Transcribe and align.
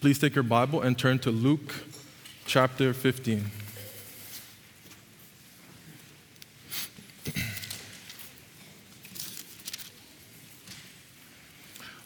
Please 0.00 0.18
take 0.18 0.34
your 0.34 0.44
Bible 0.44 0.82
and 0.82 0.98
turn 0.98 1.18
to 1.20 1.30
Luke 1.30 1.72
chapter 2.44 2.92
15. 2.92 3.50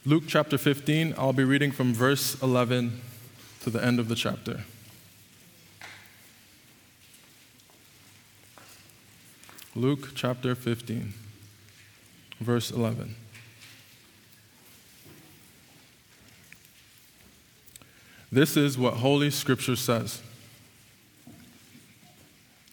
Luke 0.06 0.22
chapter 0.29 0.56
15, 0.56 1.14
I'll 1.18 1.32
be 1.32 1.42
reading 1.42 1.72
from 1.72 1.92
verse 1.92 2.40
11 2.40 3.00
to 3.62 3.71
the 3.71 3.84
end 3.84 3.98
of 3.98 4.08
the 4.08 4.14
chapter. 4.14 4.60
Luke 9.74 10.10
chapter 10.14 10.54
15, 10.54 11.12
verse 12.40 12.70
11. 12.70 13.16
This 18.33 18.56
is 18.56 18.78
what 18.78 18.95
Holy 18.95 19.30
Scripture 19.30 19.77
says. 19.77 20.23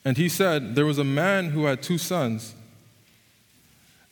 And 0.05 0.17
he 0.17 0.29
said, 0.29 0.75
There 0.75 0.85
was 0.85 0.99
a 0.99 1.03
man 1.03 1.49
who 1.49 1.65
had 1.65 1.81
two 1.81 1.97
sons. 1.97 2.53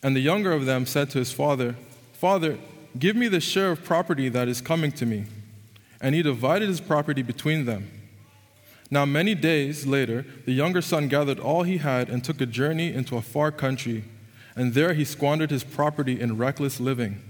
And 0.01 0.15
the 0.15 0.21
younger 0.21 0.51
of 0.51 0.65
them 0.65 0.85
said 0.85 1.09
to 1.11 1.19
his 1.19 1.31
father, 1.31 1.75
Father, 2.13 2.57
give 2.99 3.15
me 3.15 3.27
the 3.27 3.39
share 3.39 3.71
of 3.71 3.83
property 3.83 4.29
that 4.29 4.47
is 4.47 4.61
coming 4.61 4.91
to 4.93 5.05
me. 5.05 5.25
And 6.01 6.13
he 6.13 6.21
divided 6.21 6.67
his 6.67 6.81
property 6.81 7.21
between 7.21 7.65
them. 7.65 7.89
Now, 8.91 9.05
many 9.05 9.33
days 9.33 9.87
later, 9.87 10.25
the 10.45 10.51
younger 10.51 10.81
son 10.81 11.07
gathered 11.07 11.39
all 11.39 11.63
he 11.63 11.77
had 11.77 12.09
and 12.09 12.23
took 12.23 12.39
a 12.39 12.45
journey 12.45 12.93
into 12.93 13.17
a 13.17 13.21
far 13.21 13.51
country. 13.51 14.03
And 14.55 14.73
there 14.73 14.93
he 14.93 15.03
squandered 15.03 15.49
his 15.49 15.63
property 15.63 16.19
in 16.19 16.37
reckless 16.37 16.79
living. 16.79 17.21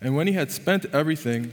And 0.00 0.14
when 0.14 0.26
he 0.26 0.34
had 0.34 0.52
spent 0.52 0.86
everything, 0.86 1.52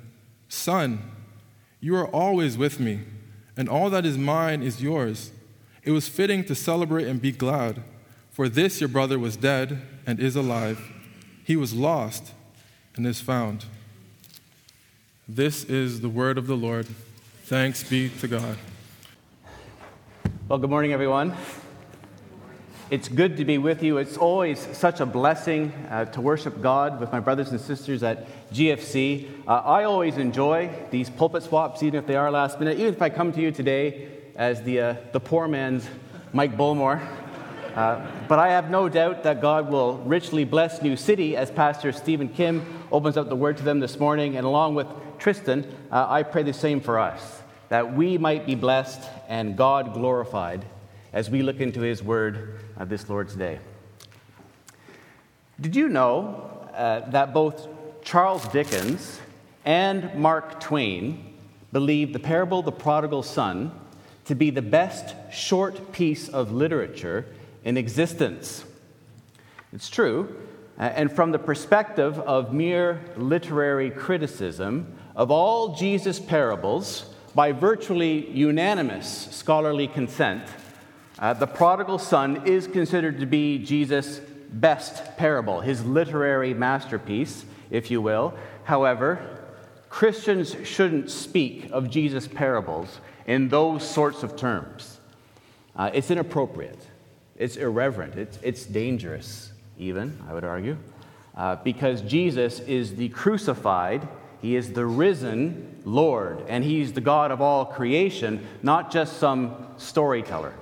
Son, 0.51 0.99
you 1.79 1.95
are 1.95 2.07
always 2.07 2.57
with 2.57 2.77
me, 2.77 2.99
and 3.55 3.69
all 3.69 3.89
that 3.89 4.05
is 4.05 4.17
mine 4.17 4.61
is 4.61 4.83
yours. 4.83 5.31
It 5.83 5.91
was 5.91 6.09
fitting 6.09 6.43
to 6.43 6.53
celebrate 6.53 7.07
and 7.07 7.21
be 7.21 7.31
glad, 7.31 7.81
for 8.31 8.49
this 8.49 8.81
your 8.81 8.89
brother 8.89 9.17
was 9.17 9.37
dead 9.37 9.81
and 10.05 10.19
is 10.19 10.35
alive. 10.35 10.91
He 11.45 11.55
was 11.55 11.73
lost 11.73 12.33
and 12.97 13.07
is 13.07 13.21
found. 13.21 13.63
This 15.25 15.63
is 15.63 16.01
the 16.01 16.09
word 16.09 16.37
of 16.37 16.47
the 16.47 16.57
Lord. 16.57 16.85
Thanks 17.45 17.81
be 17.81 18.09
to 18.19 18.27
God. 18.27 18.57
Well, 20.49 20.59
good 20.59 20.69
morning, 20.69 20.91
everyone. 20.91 21.33
It's 22.91 23.07
good 23.07 23.37
to 23.37 23.45
be 23.45 23.57
with 23.57 23.83
you. 23.83 23.99
It's 23.99 24.17
always 24.17 24.59
such 24.75 24.99
a 24.99 25.05
blessing 25.05 25.71
uh, 25.89 26.03
to 26.11 26.19
worship 26.19 26.61
God 26.61 26.99
with 26.99 27.09
my 27.09 27.21
brothers 27.21 27.51
and 27.51 27.61
sisters 27.61 28.03
at 28.03 28.27
GFC. 28.51 29.29
Uh, 29.47 29.61
I 29.61 29.85
always 29.85 30.17
enjoy 30.17 30.69
these 30.89 31.09
pulpit 31.09 31.43
swaps, 31.43 31.83
even 31.83 31.97
if 31.97 32.05
they 32.05 32.17
are 32.17 32.29
last 32.29 32.59
minute. 32.59 32.77
Even 32.79 32.93
if 32.93 33.01
I 33.01 33.07
come 33.07 33.31
to 33.31 33.39
you 33.39 33.49
today 33.49 34.09
as 34.35 34.61
the, 34.63 34.81
uh, 34.81 34.95
the 35.13 35.21
poor 35.21 35.47
man's 35.47 35.87
Mike 36.33 36.57
Bullmore. 36.57 37.01
Uh, 37.77 38.05
but 38.27 38.39
I 38.39 38.49
have 38.49 38.69
no 38.69 38.89
doubt 38.89 39.23
that 39.23 39.39
God 39.39 39.71
will 39.71 39.99
richly 39.99 40.43
bless 40.43 40.81
New 40.81 40.97
City 40.97 41.37
as 41.37 41.49
Pastor 41.49 41.93
Stephen 41.93 42.27
Kim 42.27 42.83
opens 42.91 43.15
up 43.15 43.29
the 43.29 43.37
word 43.37 43.55
to 43.55 43.63
them 43.63 43.79
this 43.79 44.01
morning. 44.01 44.35
And 44.35 44.45
along 44.45 44.75
with 44.75 44.87
Tristan, 45.17 45.63
uh, 45.91 46.07
I 46.09 46.23
pray 46.23 46.43
the 46.43 46.51
same 46.51 46.81
for 46.81 46.99
us, 46.99 47.41
that 47.69 47.95
we 47.95 48.17
might 48.17 48.45
be 48.45 48.55
blessed 48.55 49.09
and 49.29 49.55
God 49.55 49.93
glorified 49.93 50.65
as 51.13 51.29
we 51.29 51.41
look 51.41 51.59
into 51.59 51.81
his 51.81 52.01
word 52.01 52.59
uh, 52.81 52.85
this 52.85 53.07
Lord's 53.09 53.35
Day. 53.35 53.59
Did 55.59 55.75
you 55.75 55.87
know 55.87 56.67
uh, 56.73 57.01
that 57.11 57.31
both 57.31 57.67
Charles 58.03 58.47
Dickens 58.47 59.19
and 59.63 60.15
Mark 60.15 60.59
Twain 60.59 61.35
believed 61.71 62.13
the 62.13 62.19
parable 62.19 62.59
of 62.59 62.65
the 62.65 62.71
prodigal 62.71 63.21
son 63.21 63.71
to 64.25 64.33
be 64.33 64.49
the 64.49 64.63
best 64.63 65.13
short 65.31 65.91
piece 65.91 66.27
of 66.27 66.51
literature 66.51 67.27
in 67.63 67.77
existence? 67.77 68.65
It's 69.71 69.89
true. 69.89 70.35
Uh, 70.79 70.83
and 70.95 71.11
from 71.11 71.31
the 71.31 71.39
perspective 71.39 72.17
of 72.17 72.51
mere 72.51 72.99
literary 73.15 73.91
criticism, 73.91 74.91
of 75.15 75.29
all 75.29 75.75
Jesus' 75.75 76.19
parables, 76.19 77.13
by 77.35 77.51
virtually 77.51 78.27
unanimous 78.31 79.27
scholarly 79.29 79.87
consent, 79.87 80.41
uh, 81.21 81.33
the 81.33 81.47
prodigal 81.47 81.99
son 81.99 82.47
is 82.47 82.67
considered 82.67 83.19
to 83.19 83.27
be 83.27 83.59
Jesus' 83.59 84.19
best 84.51 85.15
parable, 85.17 85.61
his 85.61 85.85
literary 85.85 86.53
masterpiece, 86.53 87.45
if 87.69 87.91
you 87.91 88.01
will. 88.01 88.33
However, 88.63 89.37
Christians 89.89 90.55
shouldn't 90.63 91.11
speak 91.11 91.69
of 91.71 91.89
Jesus' 91.89 92.27
parables 92.27 92.99
in 93.27 93.49
those 93.49 93.87
sorts 93.87 94.23
of 94.23 94.35
terms. 94.35 94.99
Uh, 95.75 95.91
it's 95.93 96.09
inappropriate, 96.09 96.87
it's 97.37 97.55
irreverent, 97.55 98.15
it's, 98.15 98.39
it's 98.41 98.65
dangerous, 98.65 99.51
even, 99.77 100.17
I 100.27 100.33
would 100.33 100.43
argue, 100.43 100.77
uh, 101.35 101.57
because 101.57 102.01
Jesus 102.01 102.59
is 102.61 102.95
the 102.95 103.09
crucified, 103.09 104.07
he 104.41 104.55
is 104.55 104.73
the 104.73 104.85
risen 104.85 105.81
Lord, 105.85 106.43
and 106.47 106.63
he's 106.63 106.93
the 106.93 107.01
God 107.01 107.31
of 107.31 107.41
all 107.41 107.65
creation, 107.65 108.45
not 108.63 108.91
just 108.91 109.17
some 109.17 109.67
storyteller. 109.77 110.53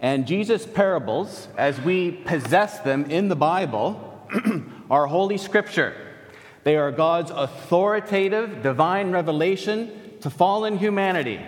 And 0.00 0.26
Jesus' 0.26 0.66
parables, 0.66 1.48
as 1.56 1.80
we 1.80 2.10
possess 2.10 2.80
them 2.80 3.10
in 3.10 3.28
the 3.28 3.36
Bible, 3.36 4.10
are 4.90 5.06
Holy 5.06 5.38
Scripture. 5.38 5.94
They 6.64 6.76
are 6.76 6.90
God's 6.90 7.30
authoritative 7.30 8.62
divine 8.62 9.10
revelation 9.10 10.18
to 10.20 10.30
fallen 10.30 10.78
humanity. 10.78 11.40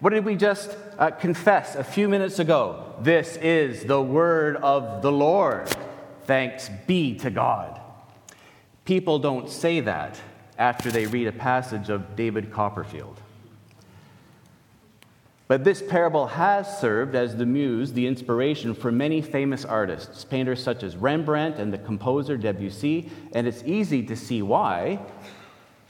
What 0.00 0.10
did 0.10 0.24
we 0.24 0.36
just 0.36 0.76
uh, 0.98 1.10
confess 1.10 1.74
a 1.74 1.82
few 1.82 2.08
minutes 2.08 2.38
ago? 2.38 2.94
This 3.00 3.36
is 3.36 3.84
the 3.84 4.00
word 4.00 4.56
of 4.56 5.02
the 5.02 5.10
Lord. 5.10 5.68
Thanks 6.24 6.70
be 6.86 7.16
to 7.18 7.30
God. 7.30 7.80
People 8.84 9.18
don't 9.18 9.48
say 9.48 9.80
that 9.80 10.20
after 10.58 10.90
they 10.90 11.06
read 11.06 11.26
a 11.26 11.32
passage 11.32 11.88
of 11.88 12.16
David 12.16 12.52
Copperfield. 12.52 13.20
But 15.48 15.64
this 15.64 15.82
parable 15.82 16.26
has 16.26 16.78
served 16.78 17.14
as 17.14 17.34
the 17.34 17.46
muse, 17.46 17.94
the 17.94 18.06
inspiration 18.06 18.74
for 18.74 18.92
many 18.92 19.22
famous 19.22 19.64
artists, 19.64 20.22
painters 20.22 20.62
such 20.62 20.82
as 20.82 20.94
Rembrandt 20.94 21.56
and 21.56 21.72
the 21.72 21.78
composer 21.78 22.36
Debussy, 22.36 23.10
and 23.32 23.46
it's 23.46 23.64
easy 23.64 24.02
to 24.04 24.14
see 24.14 24.42
why. 24.42 25.00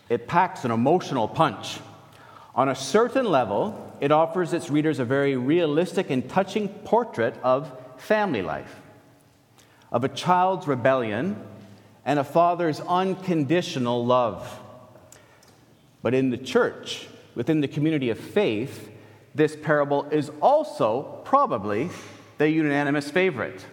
It 0.09 0.29
packs 0.29 0.65
an 0.65 0.71
emotional 0.71 1.27
punch. 1.27 1.81
On 2.55 2.69
a 2.69 2.75
certain 2.75 3.27
level, 3.27 3.97
it 4.01 4.13
offers 4.13 4.53
its 4.53 4.71
readers 4.71 5.01
a 5.01 5.05
very 5.05 5.37
realistic 5.37 6.09
and 6.11 6.29
touching 6.31 6.69
portrait 6.69 7.35
of 7.43 7.73
family 7.97 8.43
life, 8.43 8.81
of 9.91 10.05
a 10.05 10.09
child's 10.09 10.69
rebellion 10.69 11.37
and 12.05 12.21
a 12.21 12.25
father's 12.25 12.81
unconditional 12.81 14.07
love. 14.07 14.61
But 16.01 16.15
in 16.15 16.31
the 16.31 16.39
church, 16.39 17.09
within 17.35 17.61
the 17.61 17.69
community 17.69 18.11
of 18.11 18.21
faith, 18.21 18.89
this 19.39 19.57
parable 19.57 20.05
is 20.11 20.31
also 20.43 21.21
probably 21.25 21.89
the 22.37 22.51
unanimous 22.51 23.11
favorite. 23.11 23.65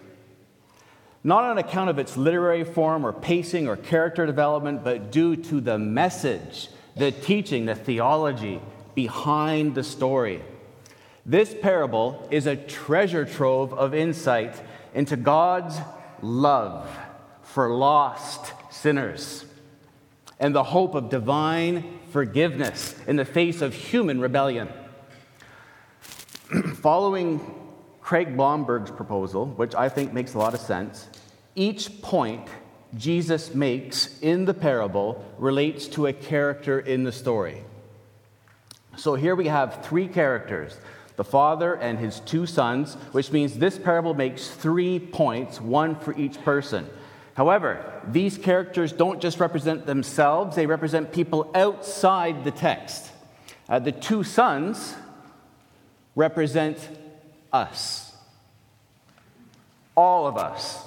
Not 1.24 1.42
on 1.42 1.58
account 1.58 1.90
of 1.90 1.98
its 1.98 2.16
literary 2.16 2.62
form 2.62 3.04
or 3.04 3.12
pacing 3.12 3.66
or 3.66 3.76
character 3.76 4.26
development, 4.26 4.84
but 4.84 5.10
due 5.10 5.34
to 5.34 5.60
the 5.60 5.76
message, 5.76 6.68
the 6.96 7.10
teaching, 7.10 7.66
the 7.66 7.74
theology 7.74 8.60
behind 8.94 9.74
the 9.74 9.82
story. 9.82 10.40
This 11.26 11.52
parable 11.60 12.28
is 12.30 12.46
a 12.46 12.54
treasure 12.54 13.24
trove 13.24 13.74
of 13.74 13.92
insight 13.92 14.54
into 14.94 15.16
God's 15.16 15.76
love 16.22 16.88
for 17.42 17.74
lost 17.74 18.52
sinners 18.70 19.44
and 20.38 20.54
the 20.54 20.62
hope 20.62 20.94
of 20.94 21.10
divine 21.10 21.98
forgiveness 22.12 22.94
in 23.08 23.16
the 23.16 23.24
face 23.24 23.60
of 23.60 23.74
human 23.74 24.20
rebellion. 24.20 24.68
Following 26.86 27.40
Craig 28.00 28.36
Blomberg's 28.36 28.92
proposal, 28.92 29.46
which 29.46 29.74
I 29.74 29.88
think 29.88 30.12
makes 30.12 30.34
a 30.34 30.38
lot 30.38 30.54
of 30.54 30.60
sense, 30.60 31.08
each 31.56 32.00
point 32.00 32.46
Jesus 32.96 33.52
makes 33.56 34.20
in 34.20 34.44
the 34.44 34.54
parable 34.54 35.24
relates 35.36 35.88
to 35.88 36.06
a 36.06 36.12
character 36.12 36.78
in 36.78 37.02
the 37.02 37.10
story. 37.10 37.64
So 38.96 39.16
here 39.16 39.34
we 39.34 39.48
have 39.48 39.84
three 39.84 40.06
characters 40.06 40.78
the 41.16 41.24
father 41.24 41.74
and 41.74 41.98
his 41.98 42.20
two 42.20 42.46
sons, 42.46 42.94
which 43.10 43.32
means 43.32 43.58
this 43.58 43.80
parable 43.80 44.14
makes 44.14 44.48
three 44.48 45.00
points, 45.00 45.60
one 45.60 45.96
for 45.96 46.16
each 46.16 46.40
person. 46.44 46.88
However, 47.34 48.00
these 48.06 48.38
characters 48.38 48.92
don't 48.92 49.20
just 49.20 49.40
represent 49.40 49.86
themselves, 49.86 50.54
they 50.54 50.66
represent 50.66 51.10
people 51.10 51.50
outside 51.52 52.44
the 52.44 52.52
text. 52.52 53.10
Uh, 53.68 53.80
the 53.80 53.90
two 53.90 54.22
sons 54.22 54.94
represent 56.16 56.78
us. 57.52 58.12
All 59.94 60.26
of 60.26 60.36
us. 60.36 60.82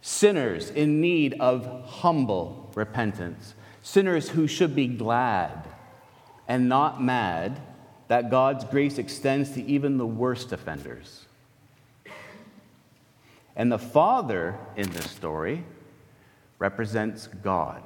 Sinners 0.00 0.70
in 0.70 1.02
need 1.02 1.34
of 1.40 1.84
humble 1.84 2.70
repentance. 2.74 3.54
Sinners 3.82 4.30
who 4.30 4.46
should 4.46 4.74
be 4.74 4.86
glad 4.86 5.68
and 6.48 6.68
not 6.68 7.02
mad 7.02 7.60
that 8.08 8.30
God's 8.30 8.64
grace 8.64 8.98
extends 8.98 9.50
to 9.52 9.62
even 9.64 9.98
the 9.98 10.06
worst 10.06 10.52
offenders. 10.52 11.26
And 13.54 13.70
the 13.70 13.78
Father 13.78 14.58
in 14.76 14.90
this 14.90 15.10
story 15.10 15.64
represents 16.58 17.26
God. 17.26 17.82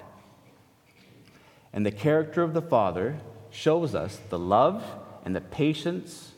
And 1.72 1.84
the 1.84 1.90
character 1.90 2.42
of 2.42 2.54
the 2.54 2.62
Father 2.62 3.18
shows 3.50 3.94
us 3.94 4.20
the 4.30 4.38
love 4.38 4.84
and 5.24 5.34
the 5.34 5.40
patience 5.40 6.33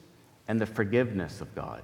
and 0.48 0.60
the 0.60 0.66
forgiveness 0.66 1.40
of 1.40 1.54
God. 1.54 1.82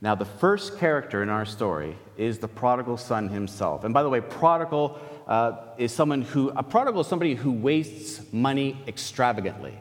Now, 0.00 0.14
the 0.14 0.24
first 0.24 0.78
character 0.78 1.22
in 1.22 1.28
our 1.28 1.44
story 1.44 1.96
is 2.16 2.38
the 2.38 2.46
prodigal 2.46 2.96
son 2.96 3.28
himself. 3.28 3.82
And 3.82 3.92
by 3.92 4.04
the 4.04 4.08
way, 4.08 4.20
prodigal 4.20 4.98
uh, 5.26 5.52
is 5.76 5.92
someone 5.92 6.22
who, 6.22 6.50
a 6.50 6.62
prodigal 6.62 7.00
is 7.00 7.08
somebody 7.08 7.34
who 7.34 7.50
wastes 7.50 8.22
money 8.32 8.80
extravagantly. 8.86 9.80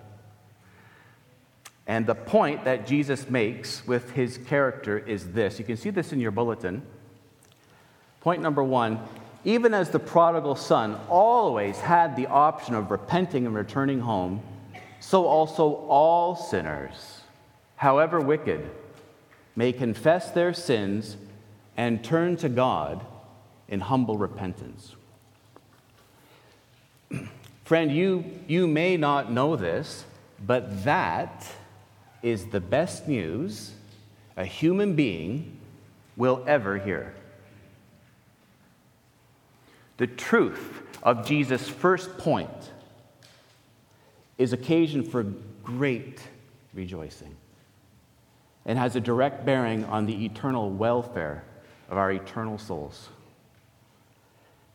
And 1.86 2.06
the 2.06 2.16
point 2.16 2.66
that 2.66 2.88
Jesus 2.88 3.30
makes 3.30 3.86
with 3.86 4.12
his 4.12 4.40
character 4.40 4.98
is 4.98 5.34
this. 5.34 5.60
You 5.60 5.66
can 5.66 5.78
see 5.78 5.92
this 5.92 6.12
in 6.12 6.20
your 6.20 6.32
bulletin. 6.32 6.82
Point 8.22 8.42
number 8.42 8.64
one 8.64 9.00
even 9.46 9.74
as 9.74 9.92
the 9.92 10.00
prodigal 10.00 10.56
son 10.56 11.00
always 11.08 11.80
had 11.80 12.18
the 12.18 12.28
option 12.28 12.76
of 12.76 12.92
repenting 12.92 13.46
and 13.46 13.56
returning 13.56 14.02
home, 14.02 14.42
so 15.00 15.26
also 15.26 15.86
all 15.88 16.36
sinners, 16.36 17.22
however 17.76 18.20
wicked, 18.20 18.70
may 19.56 19.72
confess 19.72 20.32
their 20.32 20.54
sins 20.54 21.18
and 21.76 22.04
turn 22.04 22.38
to 22.38 22.50
God 22.50 23.06
in 23.68 23.80
humble 23.82 24.18
repentance. 24.18 24.96
Friend, 27.64 27.92
you, 27.92 28.24
you 28.48 28.68
may 28.68 28.98
not 28.98 29.32
know 29.32 29.56
this, 29.56 30.06
but 30.46 30.84
that 30.84 31.46
is 32.22 32.46
the 32.48 32.60
best 32.60 33.08
news 33.08 33.74
a 34.36 34.46
human 34.46 34.96
being 34.96 35.58
will 36.16 36.44
ever 36.48 36.78
hear. 36.78 37.14
The 39.98 40.08
truth 40.08 40.82
of 41.02 41.26
Jesus' 41.26 41.68
first 41.68 42.18
point 42.18 42.72
is 44.38 44.54
occasion 44.54 45.04
for 45.04 45.24
great 45.64 46.22
rejoicing 46.74 47.36
and 48.66 48.78
has 48.78 48.96
a 48.96 49.00
direct 49.00 49.46
bearing 49.46 49.84
on 49.86 50.06
the 50.06 50.26
eternal 50.26 50.70
welfare 50.70 51.44
of 51.90 51.98
our 51.98 52.12
eternal 52.12 52.58
souls. 52.58 53.10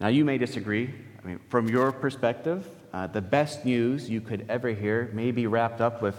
Now, 0.01 0.09
you 0.09 0.25
may 0.25 0.39
disagree. 0.39 0.93
I 1.23 1.27
mean, 1.27 1.41
from 1.49 1.69
your 1.69 1.93
perspective, 1.93 2.67
uh, 2.93 3.07
the 3.07 3.21
best 3.21 3.65
news 3.65 4.11
you 4.11 4.21
could 4.21 4.45
ever 4.49 4.71
hear 4.71 5.11
may 5.13 5.31
be 5.31 5.47
wrapped 5.47 5.81
up 5.81 6.03
with 6.03 6.17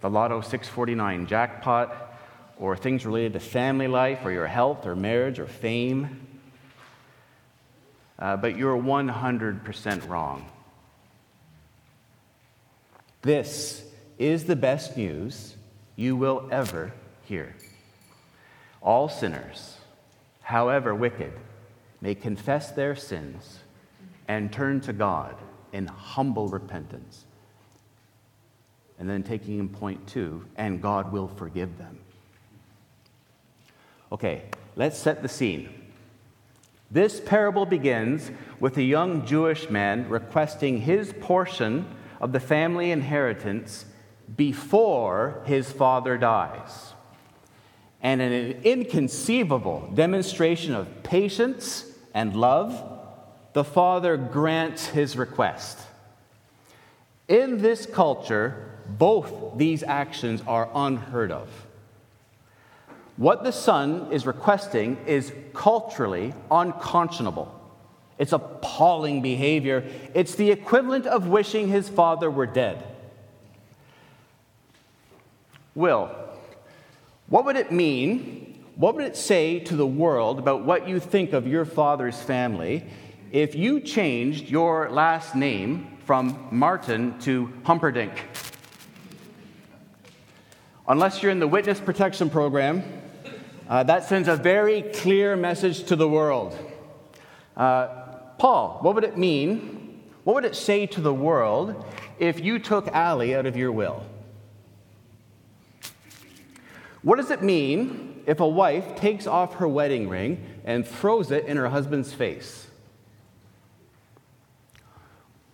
the 0.00 0.08
Lotto 0.08 0.40
649 0.40 1.26
jackpot 1.26 2.14
or 2.58 2.76
things 2.76 3.04
related 3.04 3.34
to 3.34 3.40
family 3.40 3.88
life 3.88 4.24
or 4.24 4.32
your 4.32 4.46
health 4.46 4.86
or 4.86 4.96
marriage 4.96 5.38
or 5.38 5.46
fame. 5.46 6.26
Uh, 8.18 8.36
but 8.36 8.56
you're 8.56 8.76
100% 8.76 10.08
wrong. 10.08 10.48
This 13.22 13.84
is 14.16 14.44
the 14.44 14.56
best 14.56 14.96
news 14.96 15.56
you 15.96 16.16
will 16.16 16.48
ever 16.50 16.92
hear. 17.24 17.56
All 18.80 19.08
sinners, 19.08 19.76
however 20.42 20.94
wicked, 20.94 21.32
may 22.00 22.14
confess 22.14 22.70
their 22.70 22.94
sins 22.94 23.58
and 24.28 24.52
turn 24.52 24.80
to 24.82 24.92
God 24.92 25.34
in 25.72 25.86
humble 25.86 26.48
repentance. 26.48 27.24
And 28.98 29.08
then 29.08 29.22
taking 29.22 29.58
in 29.58 29.68
point 29.68 30.06
two, 30.06 30.44
and 30.56 30.80
God 30.80 31.12
will 31.12 31.28
forgive 31.28 31.76
them. 31.78 31.98
Okay, 34.10 34.44
let's 34.76 34.98
set 34.98 35.22
the 35.22 35.28
scene. 35.28 35.68
This 36.90 37.20
parable 37.20 37.66
begins 37.66 38.30
with 38.58 38.76
a 38.76 38.82
young 38.82 39.26
Jewish 39.26 39.68
man 39.68 40.08
requesting 40.08 40.80
his 40.80 41.12
portion 41.20 41.86
of 42.20 42.32
the 42.32 42.40
family 42.40 42.90
inheritance 42.90 43.84
before 44.36 45.42
his 45.46 45.70
father 45.70 46.18
dies. 46.18 46.92
And 48.00 48.20
in 48.20 48.32
an 48.32 48.62
inconceivable 48.62 49.90
demonstration 49.94 50.74
of 50.74 51.02
patience 51.02 51.84
and 52.14 52.34
love, 52.36 52.98
the 53.52 53.64
father 53.64 54.16
grants 54.16 54.86
his 54.86 55.16
request. 55.16 55.78
In 57.26 57.58
this 57.58 57.86
culture, 57.86 58.70
both 58.86 59.56
these 59.56 59.82
actions 59.82 60.42
are 60.46 60.70
unheard 60.74 61.32
of. 61.32 61.48
What 63.16 63.42
the 63.42 63.52
son 63.52 64.12
is 64.12 64.26
requesting 64.26 64.96
is 65.06 65.32
culturally 65.52 66.34
unconscionable. 66.50 67.57
It's 68.18 68.32
appalling 68.32 69.22
behavior. 69.22 69.84
It's 70.14 70.34
the 70.34 70.50
equivalent 70.50 71.06
of 71.06 71.28
wishing 71.28 71.68
his 71.68 71.88
father 71.88 72.30
were 72.30 72.46
dead. 72.46 72.84
Will, 75.74 76.10
what 77.28 77.44
would 77.44 77.56
it 77.56 77.70
mean? 77.70 78.64
What 78.74 78.94
would 78.96 79.04
it 79.04 79.16
say 79.16 79.60
to 79.60 79.76
the 79.76 79.86
world 79.86 80.38
about 80.38 80.64
what 80.64 80.88
you 80.88 80.98
think 81.00 81.32
of 81.32 81.46
your 81.46 81.64
father's 81.64 82.20
family 82.20 82.84
if 83.32 83.54
you 83.54 83.80
changed 83.80 84.48
your 84.48 84.90
last 84.90 85.34
name 85.34 85.98
from 86.08 86.48
Martin 86.50 87.18
to 87.20 87.52
Humperdinck. 87.64 88.12
Unless 90.88 91.22
you're 91.22 91.30
in 91.30 91.38
the 91.38 91.46
witness 91.46 91.80
protection 91.80 92.30
program, 92.30 92.82
uh, 93.68 93.82
that 93.82 94.04
sends 94.04 94.26
a 94.26 94.36
very 94.36 94.80
clear 94.80 95.36
message 95.36 95.84
to 95.84 95.96
the 95.96 96.08
world. 96.08 96.56
Uh, 97.54 97.97
Paul, 98.38 98.78
what 98.80 98.94
would 98.94 99.04
it 99.04 99.18
mean? 99.18 100.00
What 100.24 100.34
would 100.34 100.44
it 100.44 100.56
say 100.56 100.86
to 100.86 101.00
the 101.00 101.12
world 101.12 101.84
if 102.18 102.40
you 102.40 102.58
took 102.58 102.88
Allie 102.88 103.34
out 103.34 103.46
of 103.46 103.56
your 103.56 103.72
will? 103.72 104.04
What 107.02 107.16
does 107.16 107.30
it 107.30 107.42
mean 107.42 108.22
if 108.26 108.40
a 108.40 108.46
wife 108.46 108.96
takes 108.96 109.26
off 109.26 109.56
her 109.56 109.68
wedding 109.68 110.08
ring 110.08 110.44
and 110.64 110.86
throws 110.86 111.30
it 111.30 111.46
in 111.46 111.56
her 111.56 111.68
husband's 111.68 112.12
face? 112.12 112.66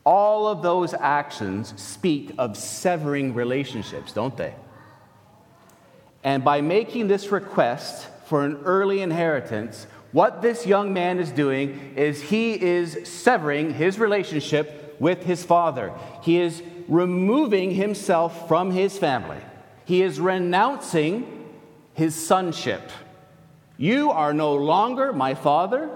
All 0.04 0.46
of 0.46 0.62
those 0.62 0.92
actions 0.92 1.80
speak 1.80 2.32
of 2.36 2.56
severing 2.56 3.32
relationships, 3.32 4.12
don't 4.12 4.36
they? 4.36 4.54
And 6.22 6.44
by 6.44 6.60
making 6.60 7.08
this 7.08 7.30
request 7.30 8.08
for 8.26 8.44
an 8.44 8.56
early 8.64 9.00
inheritance, 9.00 9.86
what 10.14 10.42
this 10.42 10.64
young 10.64 10.92
man 10.92 11.18
is 11.18 11.32
doing 11.32 11.92
is 11.96 12.22
he 12.22 12.52
is 12.52 13.08
severing 13.08 13.74
his 13.74 13.98
relationship 13.98 14.94
with 15.00 15.24
his 15.24 15.42
father. 15.42 15.92
He 16.22 16.38
is 16.38 16.62
removing 16.86 17.72
himself 17.72 18.46
from 18.46 18.70
his 18.70 18.96
family. 18.96 19.40
He 19.86 20.02
is 20.02 20.20
renouncing 20.20 21.50
his 21.94 22.14
sonship. 22.14 22.92
You 23.76 24.12
are 24.12 24.32
no 24.32 24.54
longer 24.54 25.12
my 25.12 25.34
father. 25.34 25.90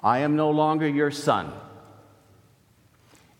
I 0.00 0.20
am 0.20 0.36
no 0.36 0.50
longer 0.50 0.86
your 0.86 1.10
son. 1.10 1.52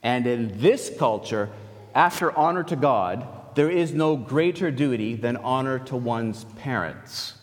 And 0.02 0.26
in 0.26 0.60
this 0.60 0.90
culture, 0.98 1.48
after 1.94 2.36
honor 2.36 2.64
to 2.64 2.74
God, 2.74 3.54
there 3.54 3.70
is 3.70 3.94
no 3.94 4.16
greater 4.16 4.72
duty 4.72 5.14
than 5.14 5.36
honor 5.36 5.78
to 5.78 5.96
one's 5.96 6.42
parents. 6.56 7.34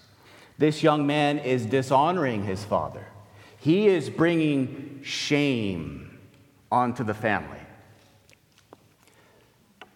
This 0.58 0.82
young 0.82 1.06
man 1.06 1.38
is 1.40 1.66
dishonoring 1.66 2.44
his 2.44 2.64
father. 2.64 3.06
He 3.60 3.88
is 3.88 4.10
bringing 4.10 5.02
shame 5.04 6.18
onto 6.72 7.04
the 7.04 7.14
family. 7.14 7.60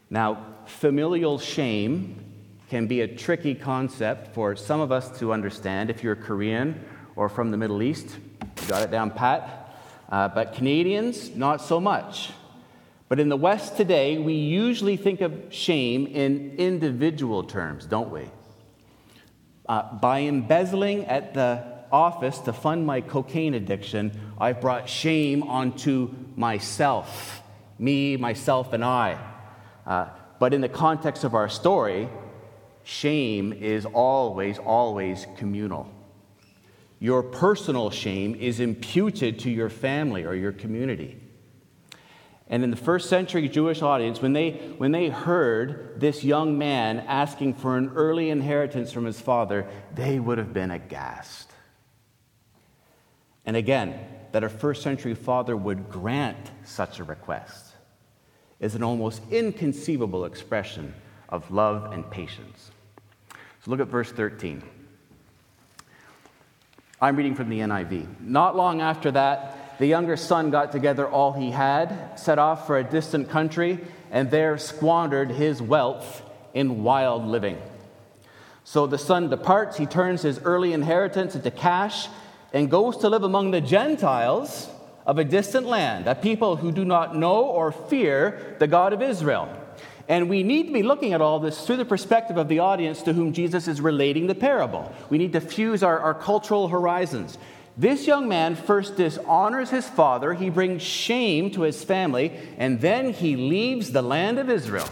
Now, 0.10 0.46
familial 0.66 1.40
shame 1.40 2.24
can 2.70 2.88
be 2.88 3.02
a 3.02 3.08
tricky 3.08 3.56
concept 3.56 4.34
for 4.34 4.56
some 4.56 4.80
of 4.80 4.92
us 4.92 5.18
to 5.20 5.34
understand 5.34 5.90
if 5.90 6.04
you're 6.04 6.16
Korean 6.16 6.84
or 7.16 7.28
from 7.28 7.52
the 7.52 7.58
Middle 7.58 7.82
East. 7.82 8.18
You 8.62 8.68
got 8.68 8.84
it 8.84 8.92
down 8.92 9.12
pat. 9.12 9.74
Uh, 10.10 10.28
but 10.28 10.54
Canadians, 10.54 11.36
not 11.36 11.62
so 11.62 11.80
much. 11.80 12.32
But 13.08 13.20
in 13.20 13.30
the 13.30 13.38
West 13.38 13.78
today, 13.78 14.18
we 14.18 14.34
usually 14.34 14.96
think 14.98 15.22
of 15.22 15.34
shame 15.50 16.08
in 16.08 16.56
individual 16.58 17.44
terms, 17.44 17.86
don't 17.86 18.12
we? 18.12 18.26
Uh, 19.72 19.90
by 20.02 20.20
embezzling 20.20 21.06
at 21.06 21.34
the 21.34 21.64
office 21.94 22.40
to 22.40 22.52
fund 22.52 22.86
my 22.86 23.00
cocaine 23.00 23.54
addiction, 23.54 24.12
I've 24.38 24.60
brought 24.60 24.90
shame 24.90 25.44
onto 25.44 26.14
myself, 26.36 27.42
me, 27.80 28.18
myself, 28.18 28.74
and 28.74 28.84
I. 28.84 29.18
Uh, 29.86 30.08
but 30.40 30.54
in 30.54 30.60
the 30.60 30.68
context 30.68 31.24
of 31.24 31.36
our 31.36 31.48
story, 31.48 32.10
shame 32.84 33.54
is 33.54 33.86
always, 33.86 34.60
always 34.60 35.26
communal. 35.38 35.90
Your 37.00 37.24
personal 37.24 37.92
shame 37.92 38.36
is 38.36 38.60
imputed 38.60 39.40
to 39.40 39.50
your 39.50 39.70
family 39.70 40.26
or 40.26 40.36
your 40.36 40.52
community. 40.52 41.21
And 42.52 42.66
in 42.66 42.70
the 42.70 42.78
first 42.78 43.10
century 43.10 43.48
Jewish 43.48 43.82
audience, 43.82 44.22
when 44.22 44.34
they, 44.34 44.52
when 44.78 44.92
they 44.92 45.08
heard 45.08 46.02
this 46.02 46.22
young 46.22 46.58
man 46.58 47.00
asking 47.00 47.54
for 47.54 47.78
an 47.78 47.94
early 47.96 48.30
inheritance 48.30 48.92
from 48.92 49.06
his 49.06 49.22
father, 49.22 49.66
they 49.96 50.20
would 50.20 50.38
have 50.38 50.54
been 50.54 50.70
aghast. 50.70 51.50
And 53.46 53.56
again, 53.56 53.98
that 54.34 54.44
a 54.44 54.50
first 54.50 54.84
century 54.84 55.16
father 55.16 55.56
would 55.56 55.90
grant 55.90 56.52
such 56.66 57.00
a 57.00 57.06
request 57.06 57.68
is 58.60 58.76
an 58.76 58.84
almost 58.84 59.22
inconceivable 59.32 60.26
expression 60.26 60.94
of 61.30 61.50
love 61.52 61.94
and 61.94 62.10
patience. 62.12 62.72
So 63.64 63.72
look 63.72 63.80
at 63.80 63.88
verse 63.88 64.12
13. 64.12 64.62
I'm 67.02 67.16
reading 67.16 67.34
from 67.34 67.50
the 67.50 67.60
NIV. 67.60 68.20
Not 68.20 68.56
long 68.56 68.82
after 68.82 69.10
that, 69.12 69.58
the 69.82 69.88
younger 69.88 70.16
son 70.16 70.52
got 70.52 70.72
together 70.72 71.08
all 71.08 71.34
he 71.34 71.50
had, 71.50 72.16
set 72.16 72.38
off 72.38 72.68
for 72.68 72.78
a 72.78 72.84
distant 72.84 73.32
country, 73.32 73.80
and 74.12 74.30
there 74.30 74.56
squandered 74.60 75.32
his 75.32 75.60
wealth 75.60 76.22
in 76.54 76.84
wild 76.84 77.26
living. 77.26 77.60
So 78.64 78.86
the 78.86 79.00
son 79.00 79.32
departs, 79.32 79.78
he 79.78 79.88
turns 79.88 80.22
his 80.22 80.38
early 80.44 80.74
inheritance 80.74 81.34
into 81.34 81.50
cash, 81.50 82.10
and 82.54 82.70
goes 82.70 82.98
to 82.98 83.10
live 83.10 83.24
among 83.24 83.50
the 83.50 83.60
Gentiles 83.60 84.70
of 85.08 85.18
a 85.18 85.24
distant 85.24 85.66
land, 85.66 86.06
a 86.06 86.14
people 86.14 86.58
who 86.58 86.72
do 86.72 86.86
not 86.86 87.16
know 87.16 87.44
or 87.46 87.72
fear 87.72 88.56
the 88.60 88.68
God 88.68 88.94
of 88.94 89.02
Israel. 89.02 89.50
And 90.08 90.30
we 90.30 90.44
need 90.44 90.68
to 90.68 90.74
be 90.74 90.84
looking 90.84 91.14
at 91.14 91.22
all 91.22 91.40
this 91.40 91.66
through 91.66 91.78
the 91.78 91.86
perspective 91.86 92.38
of 92.38 92.50
the 92.50 92.60
audience 92.60 93.02
to 93.02 93.14
whom 93.14 93.34
Jesus 93.34 93.68
is 93.68 93.82
relating 93.82 94.28
the 94.28 94.36
parable. 94.36 94.94
We 95.10 95.18
need 95.18 95.34
to 95.34 95.42
fuse 95.42 95.82
our, 95.82 95.98
our 95.98 96.14
cultural 96.14 96.68
horizons. 96.68 97.40
This 97.82 98.06
young 98.06 98.28
man 98.28 98.54
first 98.54 98.96
dishonors 98.96 99.72
his 99.72 99.90
father, 99.90 100.36
he 100.36 100.52
brings 100.52 100.84
shame 100.84 101.50
to 101.50 101.64
his 101.64 101.84
family, 101.84 102.32
and 102.60 102.80
then 102.80 103.12
he 103.12 103.36
leaves 103.36 103.92
the 103.92 104.04
land 104.04 104.38
of 104.38 104.52
Israel, 104.52 104.88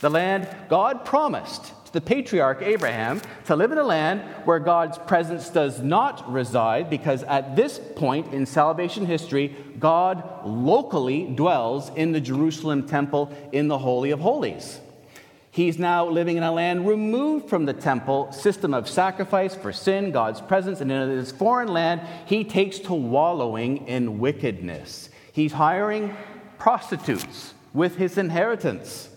the 0.00 0.10
land 0.10 0.46
God 0.68 1.06
promised 1.06 1.72
to 1.86 1.92
the 1.94 2.02
patriarch 2.02 2.60
Abraham 2.60 3.22
to 3.46 3.56
live 3.56 3.72
in 3.72 3.78
a 3.78 3.82
land 3.82 4.20
where 4.44 4.58
God's 4.58 4.98
presence 4.98 5.48
does 5.48 5.80
not 5.80 6.30
reside, 6.30 6.90
because 6.90 7.22
at 7.22 7.56
this 7.56 7.80
point 7.96 8.34
in 8.34 8.44
salvation 8.44 9.06
history, 9.06 9.56
God 9.78 10.22
locally 10.44 11.24
dwells 11.34 11.90
in 11.96 12.12
the 12.12 12.20
Jerusalem 12.20 12.86
temple 12.86 13.32
in 13.52 13.68
the 13.68 13.78
Holy 13.78 14.10
of 14.10 14.20
Holies. 14.20 14.80
He's 15.50 15.78
now 15.78 16.06
living 16.06 16.36
in 16.36 16.42
a 16.42 16.52
land 16.52 16.86
removed 16.86 17.48
from 17.48 17.64
the 17.64 17.72
temple 17.72 18.30
system 18.32 18.74
of 18.74 18.88
sacrifice 18.88 19.54
for 19.54 19.72
sin, 19.72 20.10
God's 20.12 20.40
presence, 20.40 20.80
and 20.80 20.92
in 20.92 21.08
this 21.08 21.32
foreign 21.32 21.68
land, 21.68 22.02
he 22.26 22.44
takes 22.44 22.78
to 22.80 22.94
wallowing 22.94 23.86
in 23.88 24.18
wickedness. 24.18 25.08
He's 25.32 25.52
hiring 25.52 26.14
prostitutes 26.58 27.54
with 27.72 27.96
his 27.96 28.18
inheritance. 28.18 29.08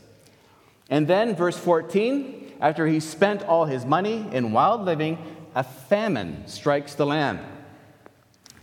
And 0.90 1.08
then, 1.08 1.36
verse 1.36 1.58
14, 1.58 2.54
after 2.62 2.88
he's 2.88 3.08
spent 3.08 3.44
all 3.44 3.66
his 3.66 3.86
money 3.86 4.28
in 4.32 4.52
wild 4.52 4.82
living, 4.82 5.18
a 5.56 5.64
famine 5.64 6.48
strikes 6.48 6.96
the 6.96 7.06
land. 7.06 7.40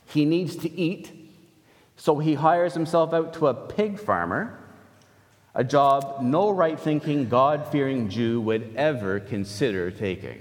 He 0.07 0.25
needs 0.25 0.57
to 0.57 0.71
eat, 0.71 1.13
so 1.97 2.19
he 2.19 2.35
hires 2.35 2.75
himself 2.75 3.13
out 3.13 3.35
to 3.35 3.49
a 3.49 3.55
pig 3.55 3.99
farmer 3.99 4.59
a 5.59 5.65
job 5.65 6.23
no 6.23 6.51
right 6.51 6.79
thinking, 6.79 7.29
God 7.29 7.67
fearing 7.73 8.09
Jew 8.09 8.41
would 8.43 8.77
ever 8.77 9.19
consider 9.19 9.91
taking. 9.91 10.41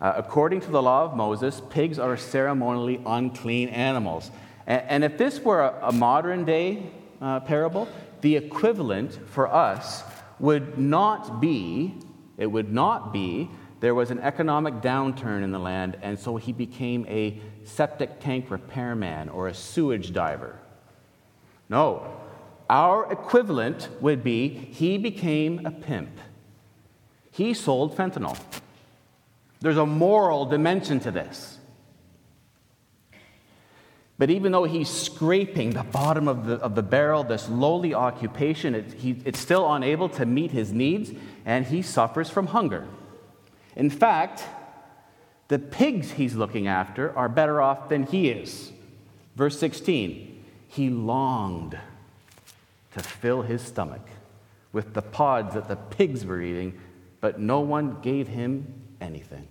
Uh, 0.00 0.12
according 0.16 0.60
to 0.60 0.70
the 0.70 0.80
law 0.80 1.04
of 1.04 1.16
Moses, 1.16 1.60
pigs 1.68 1.98
are 1.98 2.16
ceremonially 2.16 3.00
unclean 3.04 3.70
animals. 3.70 4.30
And, 4.68 4.82
and 4.88 5.04
if 5.04 5.18
this 5.18 5.40
were 5.40 5.62
a, 5.62 5.88
a 5.88 5.92
modern 5.92 6.44
day 6.44 6.84
uh, 7.20 7.40
parable, 7.40 7.88
the 8.20 8.36
equivalent 8.36 9.18
for 9.30 9.52
us 9.52 10.04
would 10.38 10.78
not 10.78 11.40
be, 11.40 11.94
it 12.38 12.46
would 12.46 12.72
not 12.72 13.12
be, 13.12 13.50
there 13.80 13.96
was 13.96 14.12
an 14.12 14.20
economic 14.20 14.74
downturn 14.74 15.42
in 15.42 15.50
the 15.50 15.58
land, 15.58 15.98
and 16.02 16.16
so 16.16 16.36
he 16.36 16.52
became 16.52 17.04
a 17.08 17.40
septic 17.64 18.20
tank 18.20 18.48
repairman 18.48 19.28
or 19.28 19.48
a 19.48 19.54
sewage 19.54 20.12
diver. 20.12 20.56
No, 21.68 22.06
our 22.68 23.10
equivalent 23.12 23.88
would 24.00 24.22
be 24.22 24.48
he 24.48 24.98
became 24.98 25.66
a 25.66 25.70
pimp. 25.70 26.10
He 27.30 27.54
sold 27.54 27.96
fentanyl. 27.96 28.38
There's 29.60 29.76
a 29.76 29.86
moral 29.86 30.46
dimension 30.46 31.00
to 31.00 31.10
this. 31.10 31.58
But 34.18 34.30
even 34.30 34.52
though 34.52 34.64
he's 34.64 34.88
scraping 34.88 35.70
the 35.70 35.82
bottom 35.82 36.28
of 36.28 36.46
the, 36.46 36.54
of 36.56 36.74
the 36.74 36.82
barrel, 36.82 37.24
this 37.24 37.48
lowly 37.48 37.94
occupation, 37.94 38.74
it, 38.74 38.92
he, 38.92 39.20
it's 39.24 39.40
still 39.40 39.72
unable 39.72 40.08
to 40.10 40.26
meet 40.26 40.50
his 40.50 40.72
needs, 40.72 41.10
and 41.44 41.66
he 41.66 41.82
suffers 41.82 42.30
from 42.30 42.48
hunger. 42.48 42.86
In 43.74 43.90
fact, 43.90 44.44
the 45.48 45.58
pigs 45.58 46.12
he's 46.12 46.34
looking 46.34 46.66
after 46.66 47.16
are 47.16 47.28
better 47.28 47.60
off 47.60 47.88
than 47.88 48.04
he 48.04 48.28
is. 48.28 48.70
Verse 49.34 49.58
16, 49.58 50.44
he 50.68 50.90
longed 50.90 51.78
to 52.94 53.00
fill 53.00 53.42
his 53.42 53.62
stomach 53.62 54.06
with 54.72 54.94
the 54.94 55.02
pods 55.02 55.54
that 55.54 55.68
the 55.68 55.76
pigs 55.76 56.24
were 56.24 56.40
eating, 56.40 56.80
but 57.20 57.38
no 57.38 57.60
one 57.60 58.00
gave 58.00 58.28
him 58.28 58.72
anything. 59.00 59.48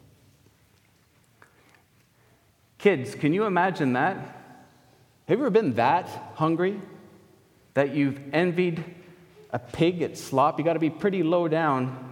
Kids, 2.78 3.14
can 3.16 3.34
you 3.34 3.46
imagine 3.46 3.94
that? 3.94 4.16
Have 5.28 5.38
you 5.38 5.46
ever 5.46 5.50
been 5.50 5.76
that 5.76 6.08
hungry? 6.36 6.80
that 7.74 7.96
you've 7.96 8.20
envied 8.34 8.84
a 9.52 9.60
pig 9.60 10.02
at 10.02 10.18
slop. 10.18 10.60
You 10.60 10.66
got 10.66 10.74
to 10.74 10.80
be 10.80 10.90
pretty 10.90 11.24
low 11.24 11.48
down. 11.48 12.10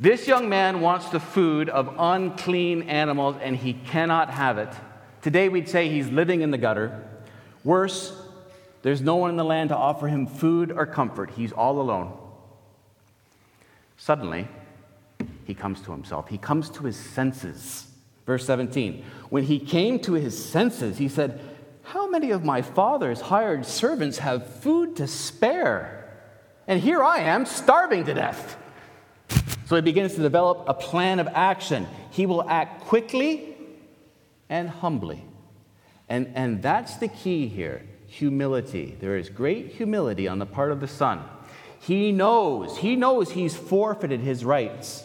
This 0.00 0.26
young 0.26 0.48
man 0.48 0.80
wants 0.80 1.08
the 1.10 1.20
food 1.20 1.68
of 1.68 1.94
unclean 1.98 2.82
animals 2.82 3.36
and 3.40 3.56
he 3.56 3.74
cannot 3.74 4.30
have 4.30 4.58
it. 4.58 4.68
Today 5.22 5.48
we'd 5.48 5.68
say 5.68 5.88
he's 5.88 6.08
living 6.08 6.40
in 6.40 6.50
the 6.50 6.58
gutter. 6.58 7.06
Worse, 7.62 8.12
there's 8.84 9.00
no 9.00 9.16
one 9.16 9.30
in 9.30 9.36
the 9.36 9.44
land 9.44 9.70
to 9.70 9.76
offer 9.76 10.08
him 10.08 10.26
food 10.26 10.70
or 10.70 10.84
comfort. 10.84 11.30
He's 11.30 11.52
all 11.52 11.80
alone. 11.80 12.12
Suddenly, 13.96 14.46
he 15.46 15.54
comes 15.54 15.80
to 15.80 15.90
himself. 15.90 16.28
He 16.28 16.36
comes 16.36 16.68
to 16.68 16.82
his 16.82 16.94
senses. 16.94 17.86
Verse 18.26 18.44
17. 18.44 19.02
When 19.30 19.44
he 19.44 19.58
came 19.58 20.00
to 20.00 20.12
his 20.12 20.36
senses, 20.36 20.98
he 20.98 21.08
said, 21.08 21.40
How 21.82 22.10
many 22.10 22.30
of 22.30 22.44
my 22.44 22.60
father's 22.60 23.22
hired 23.22 23.64
servants 23.64 24.18
have 24.18 24.46
food 24.46 24.96
to 24.96 25.06
spare? 25.06 26.20
And 26.66 26.78
here 26.78 27.02
I 27.02 27.20
am, 27.20 27.46
starving 27.46 28.04
to 28.04 28.12
death. 28.12 28.58
So 29.64 29.76
he 29.76 29.80
begins 29.80 30.14
to 30.16 30.20
develop 30.20 30.64
a 30.68 30.74
plan 30.74 31.20
of 31.20 31.28
action. 31.28 31.86
He 32.10 32.26
will 32.26 32.46
act 32.50 32.82
quickly 32.82 33.56
and 34.50 34.68
humbly. 34.68 35.24
And, 36.06 36.32
and 36.34 36.62
that's 36.62 36.98
the 36.98 37.08
key 37.08 37.48
here 37.48 37.80
humility. 38.14 38.96
There 39.00 39.16
is 39.16 39.28
great 39.28 39.72
humility 39.72 40.28
on 40.28 40.38
the 40.38 40.46
part 40.46 40.70
of 40.70 40.80
the 40.80 40.86
son. 40.86 41.22
He 41.80 42.12
knows, 42.12 42.78
he 42.78 42.94
knows 42.94 43.32
he's 43.32 43.56
forfeited 43.56 44.20
his 44.20 44.44
rights 44.44 45.04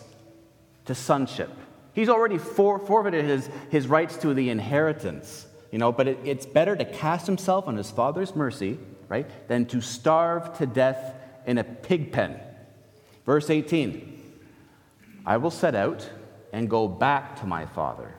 to 0.85 0.93
sonship. 0.93 1.49
He's 1.93 2.07
already 2.07 2.37
for, 2.37 2.77
forfeited 2.77 3.25
his, 3.25 3.49
his 3.71 3.87
rights 3.87 4.15
to 4.17 4.33
the 4.33 4.49
inheritance, 4.49 5.47
you 5.71 5.79
know, 5.79 5.91
but 5.91 6.07
it, 6.07 6.19
it's 6.23 6.45
better 6.45 6.75
to 6.75 6.85
cast 6.85 7.25
himself 7.25 7.67
on 7.67 7.75
his 7.75 7.89
father's 7.89 8.35
mercy, 8.35 8.77
right, 9.07 9.27
than 9.47 9.65
to 9.65 9.81
starve 9.81 10.55
to 10.59 10.67
death 10.67 11.15
in 11.47 11.57
a 11.57 11.63
pig 11.63 12.11
pen. 12.11 12.39
Verse 13.25 13.49
18 13.49 14.17
I 15.25 15.37
will 15.37 15.51
set 15.51 15.73
out 15.73 16.07
and 16.53 16.69
go 16.69 16.87
back 16.87 17.39
to 17.39 17.47
my 17.47 17.65
father 17.65 18.13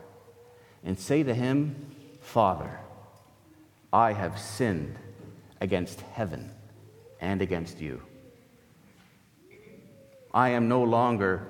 and 0.85 0.99
say 0.99 1.23
to 1.23 1.33
him, 1.33 1.95
Father, 2.21 2.80
I 3.93 4.13
have 4.13 4.39
sinned 4.39 4.99
against 5.61 6.01
heaven 6.01 6.51
and 7.21 7.43
against 7.43 7.81
you. 7.81 8.03
I 10.33 10.51
am 10.51 10.69
no 10.69 10.83
longer 10.83 11.47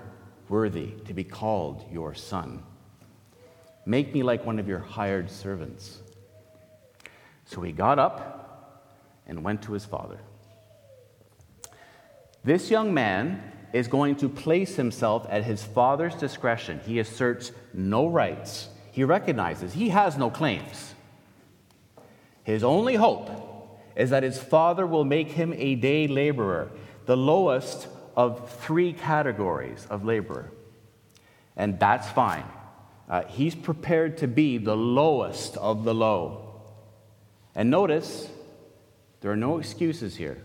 worthy 0.49 0.93
to 1.05 1.15
be 1.15 1.25
called 1.25 1.85
your 1.93 2.15
son. 2.15 2.63
Make 3.85 4.15
me 4.15 4.23
like 4.23 4.45
one 4.47 4.59
of 4.59 4.69
your 4.69 4.79
hired 4.79 5.31
servants. 5.31 5.99
So 7.45 7.61
he 7.61 7.73
got 7.73 7.99
up 7.99 9.01
and 9.27 9.45
went 9.45 9.63
to 9.63 9.73
his 9.73 9.85
father. 9.85 10.19
This 12.43 12.71
young 12.71 12.95
man 12.95 13.43
is 13.73 13.87
going 13.87 14.17
to 14.17 14.29
place 14.29 14.77
himself 14.77 15.27
at 15.29 15.45
his 15.45 15.63
father's 15.63 16.15
discretion. 16.15 16.81
He 16.87 16.99
asserts 16.99 17.53
no 17.75 18.09
rights. 18.09 18.69
He 18.93 19.05
recognizes 19.05 19.73
he 19.73 19.91
has 19.91 20.17
no 20.17 20.31
claims. 20.31 20.95
His 22.43 22.65
only 22.65 22.95
hope 22.95 23.31
is 23.97 24.11
that 24.11 24.23
his 24.23 24.39
father 24.39 24.87
will 24.87 25.05
make 25.05 25.29
him 25.29 25.53
a 25.57 25.75
day 25.75 26.07
laborer, 26.07 26.71
the 27.07 27.17
lowest 27.17 27.89
of 28.17 28.51
three 28.61 28.93
categories 28.93 29.87
of 29.91 30.05
laborer. 30.05 30.51
And 31.57 31.79
that's 31.79 32.09
fine. 32.09 32.45
Uh, 33.09 33.25
he's 33.25 33.55
prepared 33.55 34.19
to 34.19 34.29
be 34.29 34.59
the 34.59 34.77
lowest 34.77 35.57
of 35.57 35.85
the 35.85 35.95
low. 35.95 36.63
And 37.55 37.71
notice, 37.71 38.29
there 39.21 39.31
are 39.31 39.37
no 39.37 39.59
excuses 39.59 40.17
here 40.17 40.43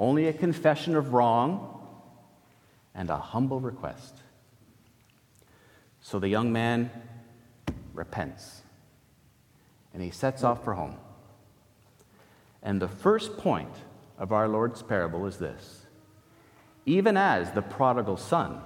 only 0.00 0.28
a 0.28 0.32
confession 0.32 0.96
of 0.96 1.12
wrong 1.12 1.78
and 2.94 3.10
a 3.10 3.18
humble 3.18 3.60
request. 3.60 4.16
So 6.00 6.18
the 6.18 6.28
young 6.28 6.52
man 6.52 6.90
repents 7.92 8.62
and 9.92 10.02
he 10.02 10.10
sets 10.10 10.44
off 10.44 10.64
for 10.64 10.74
home. 10.74 10.96
And 12.62 12.80
the 12.80 12.88
first 12.88 13.36
point 13.36 13.74
of 14.18 14.32
our 14.32 14.48
Lord's 14.48 14.82
parable 14.82 15.26
is 15.26 15.38
this 15.38 15.86
even 16.86 17.16
as 17.16 17.52
the 17.52 17.62
prodigal 17.62 18.16
son 18.16 18.60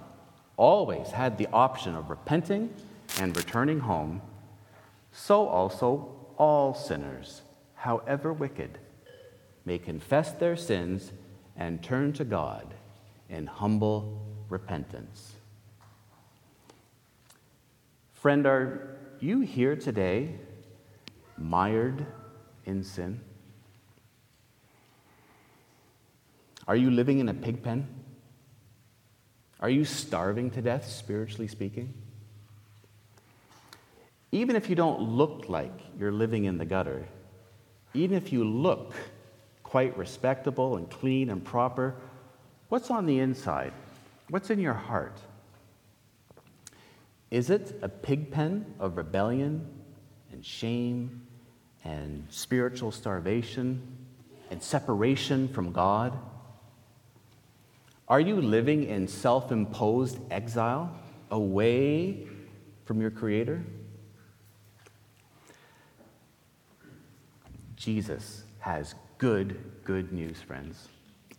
always 0.56 1.10
had 1.10 1.36
the 1.36 1.48
option 1.52 1.94
of 1.94 2.10
repenting 2.10 2.72
and 3.20 3.36
returning 3.36 3.80
home, 3.80 4.22
so 5.12 5.48
also 5.48 6.14
all 6.36 6.74
sinners, 6.74 7.42
however 7.74 8.32
wicked, 8.32 8.78
may 9.64 9.78
confess 9.78 10.32
their 10.32 10.56
sins 10.56 11.12
and 11.56 11.82
turn 11.82 12.12
to 12.12 12.24
God 12.24 12.74
in 13.28 13.46
humble 13.46 14.20
repentance. 14.48 15.34
Friend, 18.12 18.46
are 18.46 18.96
you 19.20 19.40
here 19.40 19.76
today 19.76 20.30
mired 21.36 22.06
in 22.64 22.82
sin? 22.82 23.20
Are 26.66 26.76
you 26.76 26.90
living 26.90 27.18
in 27.18 27.28
a 27.28 27.34
pig 27.34 27.62
pen? 27.62 27.86
Are 29.60 29.70
you 29.70 29.84
starving 29.84 30.50
to 30.52 30.62
death, 30.62 30.88
spiritually 30.88 31.48
speaking? 31.48 31.92
Even 34.32 34.56
if 34.56 34.68
you 34.68 34.74
don't 34.74 35.00
look 35.00 35.48
like 35.48 35.72
you're 35.98 36.12
living 36.12 36.44
in 36.44 36.58
the 36.58 36.64
gutter, 36.64 37.06
even 37.92 38.16
if 38.16 38.32
you 38.32 38.44
look 38.44 38.94
quite 39.62 39.96
respectable 39.96 40.76
and 40.76 40.90
clean 40.90 41.30
and 41.30 41.44
proper, 41.44 41.94
what's 42.68 42.90
on 42.90 43.06
the 43.06 43.18
inside? 43.20 43.72
What's 44.28 44.50
in 44.50 44.58
your 44.58 44.74
heart? 44.74 45.18
Is 47.30 47.50
it 47.50 47.78
a 47.82 47.88
pig 47.88 48.30
pen 48.30 48.74
of 48.78 48.96
rebellion 48.96 49.66
and 50.32 50.44
shame 50.44 51.23
and 51.84 52.26
spiritual 52.30 52.90
starvation 52.90 53.82
and 54.50 54.62
separation 54.62 55.48
from 55.48 55.72
God? 55.72 56.18
Are 58.08 58.20
you 58.20 58.40
living 58.40 58.84
in 58.84 59.08
self 59.08 59.52
imposed 59.52 60.18
exile 60.30 60.98
away 61.30 62.26
from 62.84 63.00
your 63.00 63.10
Creator? 63.10 63.64
Jesus 67.76 68.44
has 68.60 68.94
good, 69.18 69.58
good 69.84 70.12
news, 70.12 70.40
friends. 70.40 70.88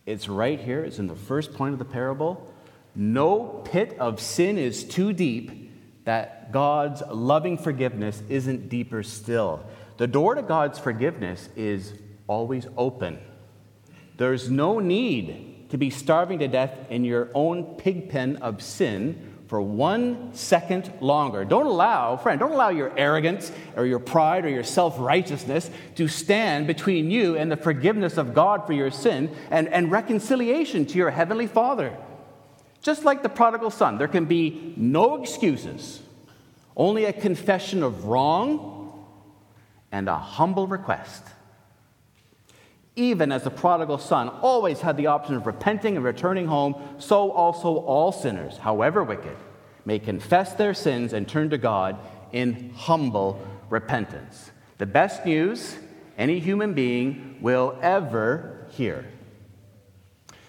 It's 0.05 0.27
right 0.27 0.59
here, 0.59 0.83
it's 0.83 0.99
in 0.99 1.07
the 1.07 1.15
first 1.15 1.53
point 1.53 1.73
of 1.73 1.79
the 1.79 1.85
parable. 1.85 2.51
No 2.95 3.63
pit 3.65 3.97
of 3.99 4.21
sin 4.21 4.57
is 4.57 4.83
too 4.83 5.11
deep 5.11 5.71
that 6.05 6.51
God's 6.51 7.01
loving 7.11 7.57
forgiveness 7.57 8.21
isn't 8.29 8.69
deeper 8.69 9.01
still. 9.01 9.65
The 9.97 10.07
door 10.07 10.35
to 10.35 10.41
God's 10.41 10.77
forgiveness 10.77 11.47
is 11.55 11.93
always 12.27 12.67
open. 12.77 13.19
There's 14.17 14.49
no 14.49 14.79
need 14.79 15.69
to 15.69 15.77
be 15.77 15.89
starving 15.89 16.39
to 16.39 16.47
death 16.47 16.71
in 16.89 17.05
your 17.05 17.29
own 17.33 17.75
pig 17.75 18.09
pen 18.09 18.37
of 18.37 18.61
sin 18.61 19.33
for 19.47 19.61
one 19.61 20.33
second 20.33 20.91
longer. 21.01 21.45
Don't 21.45 21.67
allow, 21.67 22.17
friend, 22.17 22.39
don't 22.39 22.51
allow 22.51 22.69
your 22.69 22.97
arrogance 22.97 23.51
or 23.75 23.85
your 23.85 23.99
pride 23.99 24.43
or 24.43 24.49
your 24.49 24.63
self 24.63 24.99
righteousness 24.99 25.69
to 25.95 26.07
stand 26.07 26.67
between 26.67 27.11
you 27.11 27.37
and 27.37 27.51
the 27.51 27.57
forgiveness 27.57 28.17
of 28.17 28.33
God 28.33 28.65
for 28.65 28.73
your 28.73 28.91
sin 28.91 29.33
and, 29.51 29.67
and 29.69 29.91
reconciliation 29.91 30.85
to 30.87 30.97
your 30.97 31.11
heavenly 31.11 31.47
Father. 31.47 31.95
Just 32.81 33.03
like 33.03 33.23
the 33.23 33.29
prodigal 33.29 33.71
son, 33.71 33.97
there 33.97 34.07
can 34.07 34.25
be 34.25 34.73
no 34.75 35.21
excuses, 35.21 36.01
only 36.75 37.05
a 37.05 37.13
confession 37.13 37.81
of 37.81 38.05
wrong 38.05 38.74
and 39.91 40.07
a 40.09 40.17
humble 40.17 40.67
request. 40.67 41.23
Even 42.95 43.31
as 43.31 43.43
the 43.43 43.51
prodigal 43.51 43.97
son 43.97 44.29
always 44.29 44.81
had 44.81 44.95
the 44.95 45.07
option 45.07 45.35
of 45.35 45.45
repenting 45.45 45.95
and 45.97 46.05
returning 46.05 46.47
home, 46.47 46.75
so 46.97 47.31
also 47.31 47.77
all 47.77 48.11
sinners, 48.11 48.57
however 48.57 49.03
wicked, 49.03 49.35
may 49.85 49.99
confess 49.99 50.53
their 50.53 50.73
sins 50.73 51.13
and 51.13 51.27
turn 51.27 51.49
to 51.49 51.57
God 51.57 51.97
in 52.31 52.71
humble 52.73 53.45
repentance. 53.69 54.51
The 54.77 54.85
best 54.85 55.25
news 55.25 55.77
any 56.17 56.39
human 56.39 56.73
being 56.73 57.37
will 57.41 57.77
ever 57.81 58.67
hear. 58.71 59.05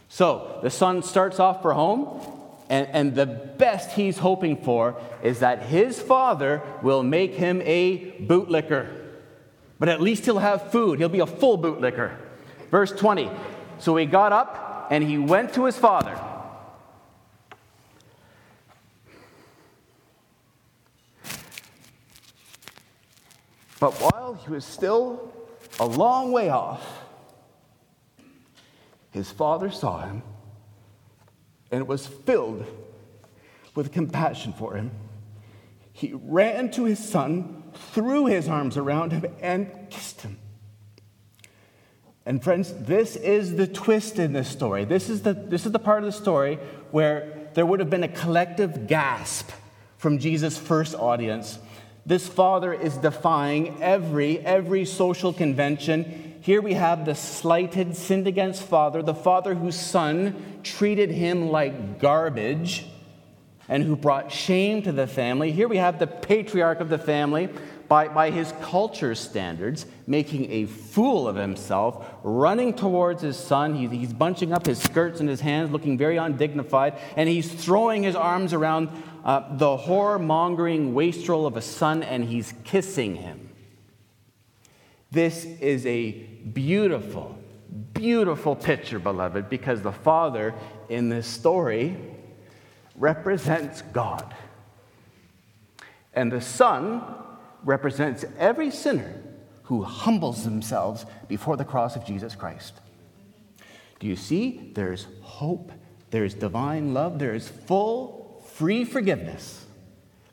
So 0.09 0.61
the 0.63 0.71
son 0.71 1.03
starts 1.03 1.41
off 1.41 1.63
for 1.63 1.73
home, 1.75 2.21
and, 2.69 2.89
and, 2.93 3.15
the 3.15 3.27
best 3.27 3.93
he's 3.93 4.19
hoping 4.19 4.57
for 4.57 5.01
is 5.23 5.39
that 5.39 5.63
his 5.63 6.01
father 6.01 6.63
will 6.83 7.05
make 7.05 7.35
him 7.35 7.63
a 7.65 8.13
bootlicker. 8.23 9.06
But 9.79 9.89
at 9.89 10.01
least 10.01 10.25
he'll 10.25 10.39
have 10.39 10.71
food, 10.71 10.99
he'll 10.99 11.09
be 11.09 11.21
a 11.21 11.27
full 11.27 11.59
bootlicker. 11.59 12.17
Verse 12.71 12.93
20 12.93 13.31
So 13.79 13.97
he 13.97 14.07
got 14.07 14.33
up 14.33 14.89
and 14.91 15.05
he 15.05 15.19
went 15.19 15.55
to 15.55 15.65
his 15.65 15.77
father. 15.77 16.19
But 23.79 23.93
while 23.95 24.35
he 24.35 24.51
was 24.51 24.65
still 24.65 25.33
a 25.79 25.87
long 25.87 26.33
way 26.33 26.49
off, 26.49 27.05
his 29.11 29.31
father 29.31 29.71
saw 29.71 30.01
him 30.01 30.23
and 31.71 31.87
was 31.87 32.07
filled 32.07 32.65
with 33.75 33.93
compassion 33.93 34.53
for 34.53 34.75
him. 34.75 34.91
He 35.93 36.13
ran 36.15 36.71
to 36.73 36.85
his 36.85 36.99
son, 36.99 37.65
threw 37.93 38.27
his 38.27 38.49
arms 38.49 38.77
around 38.77 39.13
him, 39.13 39.27
and 39.41 39.71
kissed 39.91 40.23
him. 40.23 40.39
And 42.25 42.43
friends, 42.43 42.73
this 42.73 43.15
is 43.15 43.55
the 43.55 43.69
twist 43.69 44.19
in 44.19 44.33
this 44.33 44.49
story. 44.49 44.85
This 44.85 45.09
is 45.09 45.23
the, 45.23 45.33
this 45.33 45.65
is 45.65 45.73
the 45.73 45.79
part 45.79 46.03
of 46.03 46.07
the 46.07 46.13
story 46.13 46.59
where 46.91 47.49
there 47.55 47.65
would 47.65 47.79
have 47.79 47.89
been 47.89 48.03
a 48.03 48.09
collective 48.09 48.89
gasp 48.89 49.51
from 49.97 50.19
Jesus' 50.19 50.59
first 50.59 50.95
audience. 50.95 51.59
This 52.05 52.27
father 52.27 52.73
is 52.73 52.97
defying 52.97 53.81
every, 53.81 54.41
every 54.41 54.85
social 54.85 55.33
convention. 55.33 56.39
Here 56.41 56.61
we 56.61 56.75
have 56.75 57.05
the 57.05 57.15
slighted, 57.15 57.97
sinned 57.97 58.27
against 58.27 58.63
father, 58.63 59.03
the 59.03 59.15
father 59.15 59.55
whose 59.55 59.79
son 59.79 60.61
treated 60.63 61.11
him 61.11 61.49
like 61.49 62.01
garbage 62.01 62.87
and 63.69 63.83
who 63.83 63.97
brought 63.97 64.31
shame 64.31 64.83
to 64.83 64.93
the 64.93 65.07
family. 65.07 65.53
Here 65.53 65.69
we 65.69 65.77
have 65.79 65.99
the 65.99 66.07
patriarch 66.07 66.81
of 66.81 66.89
the 66.89 66.99
family, 66.99 67.49
by, 67.89 68.09
by 68.09 68.31
his 68.31 68.53
culture 68.63 69.15
standards, 69.15 69.87
making 70.07 70.51
a 70.51 70.67
fool 70.67 71.29
of 71.29 71.37
himself, 71.37 72.05
running 72.23 72.75
towards 72.75 73.23
his 73.23 73.37
son. 73.37 73.75
He, 73.75 73.87
he's 73.87 74.13
bunching 74.13 74.53
up 74.53 74.67
his 74.67 74.83
skirts 74.83 75.21
in 75.21 75.29
his 75.29 75.41
hands, 75.41 75.71
looking 75.71 75.97
very 75.97 76.17
undignified, 76.17 76.95
and 77.17 77.29
he's 77.29 77.53
throwing 77.53 78.03
his 78.03 78.17
arms 78.17 78.53
around 78.53 78.89
uh, 79.25 79.57
the 79.57 79.77
horror 79.77 80.19
mongering 80.19 80.95
wastrel 80.95 81.47
of 81.47 81.57
a 81.57 81.63
son, 81.63 82.03
and 82.03 82.25
he's 82.25 82.55
kissing 82.65 83.17
him. 83.17 83.51
This 85.11 85.45
is 85.45 85.87
a 85.87 86.11
beautiful, 86.11 87.39
beautiful 87.95 88.57
picture, 88.57 88.99
beloved, 88.99 89.49
because 89.49 89.83
the 89.83 89.93
father 89.93 90.55
in 90.89 91.09
this 91.09 91.27
story 91.27 91.97
represents 92.97 93.83
God. 93.93 94.35
And 96.15 96.33
the 96.33 96.41
Son 96.41 97.03
represents 97.65 98.25
every 98.39 98.71
sinner 98.71 99.21
who 99.65 99.83
humbles 99.83 100.45
themselves 100.45 101.05
before 101.29 101.57
the 101.57 101.65
cross 101.65 101.97
of 101.97 102.07
Jesus 102.07 102.35
Christ. 102.35 102.75
Do 103.99 104.07
you 104.07 104.17
see? 104.17 104.71
There's 104.75 105.07
hope, 105.23 105.73
there's 106.11 106.35
divine 106.35 106.95
love, 106.95 107.19
there's 107.19 107.49
full, 107.49 108.43
free 108.55 108.85
forgiveness. 108.85 109.65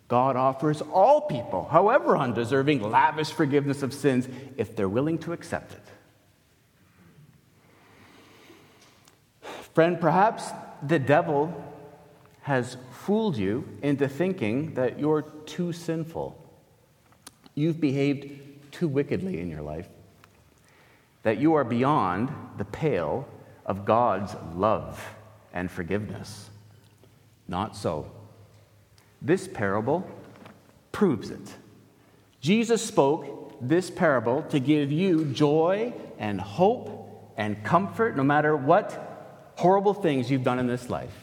God 0.08 0.36
offers 0.36 0.82
all 0.82 1.22
people, 1.22 1.68
however 1.72 2.16
undeserving, 2.16 2.82
lavish 2.84 3.32
forgiveness 3.32 3.82
of 3.82 3.94
sins 3.94 4.28
if 4.58 4.76
they're 4.76 4.90
willing 4.90 5.18
to 5.20 5.34
accept 5.34 5.74
it. 5.74 5.80
Friend, 9.74 10.00
perhaps 10.00 10.52
the 10.86 11.00
devil 11.00 11.52
has 12.44 12.76
fooled 12.92 13.38
you 13.38 13.66
into 13.82 14.08
thinking 14.08 14.74
that 14.74 15.00
you're 15.00 15.22
too 15.22 15.72
sinful. 15.72 16.38
You've 17.56 17.80
behaved 17.80 18.72
too 18.72 18.90
wickedly 18.90 19.40
in 19.40 19.50
your 19.50 19.62
life, 19.62 19.88
that 21.24 21.38
you 21.38 21.54
are 21.54 21.64
beyond 21.64 22.30
the 22.58 22.66
pale 22.66 23.28
of 23.66 23.86
God's 23.86 24.36
love 24.56 25.02
and 25.54 25.72
forgiveness. 25.72 26.50
Not 27.48 27.78
so. 27.78 28.12
This 29.22 29.48
parable 29.48 30.06
proves 30.92 31.30
it. 31.30 31.56
Jesus 32.42 32.84
spoke 32.84 33.56
this 33.62 33.90
parable 33.90 34.44
to 34.50 34.60
give 34.60 34.92
you 34.92 35.24
joy 35.26 35.94
and 36.20 36.42
hope 36.42 37.34
and 37.38 37.64
comfort 37.64 38.18
no 38.18 38.24
matter 38.24 38.58
what 38.58 39.54
horrible 39.56 39.94
things 39.94 40.30
you've 40.30 40.44
done 40.44 40.60
in 40.60 40.68
this 40.68 40.90
life. 40.90 41.23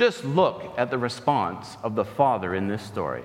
Just 0.00 0.24
look 0.24 0.62
at 0.78 0.90
the 0.90 0.96
response 0.96 1.76
of 1.82 1.94
the 1.94 2.06
father 2.06 2.54
in 2.54 2.68
this 2.68 2.82
story. 2.82 3.22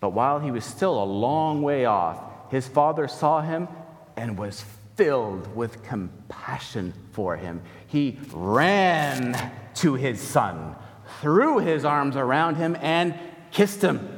But 0.00 0.10
while 0.10 0.38
he 0.38 0.52
was 0.52 0.64
still 0.64 1.02
a 1.02 1.04
long 1.04 1.60
way 1.60 1.86
off, 1.86 2.22
his 2.52 2.68
father 2.68 3.08
saw 3.08 3.40
him 3.40 3.66
and 4.16 4.38
was 4.38 4.64
filled 4.94 5.52
with 5.56 5.82
compassion 5.82 6.94
for 7.10 7.36
him. 7.36 7.62
He 7.88 8.20
ran 8.32 9.50
to 9.74 9.94
his 9.94 10.20
son, 10.20 10.76
threw 11.20 11.58
his 11.58 11.84
arms 11.84 12.14
around 12.14 12.54
him, 12.54 12.76
and 12.80 13.18
kissed 13.50 13.82
him. 13.82 14.08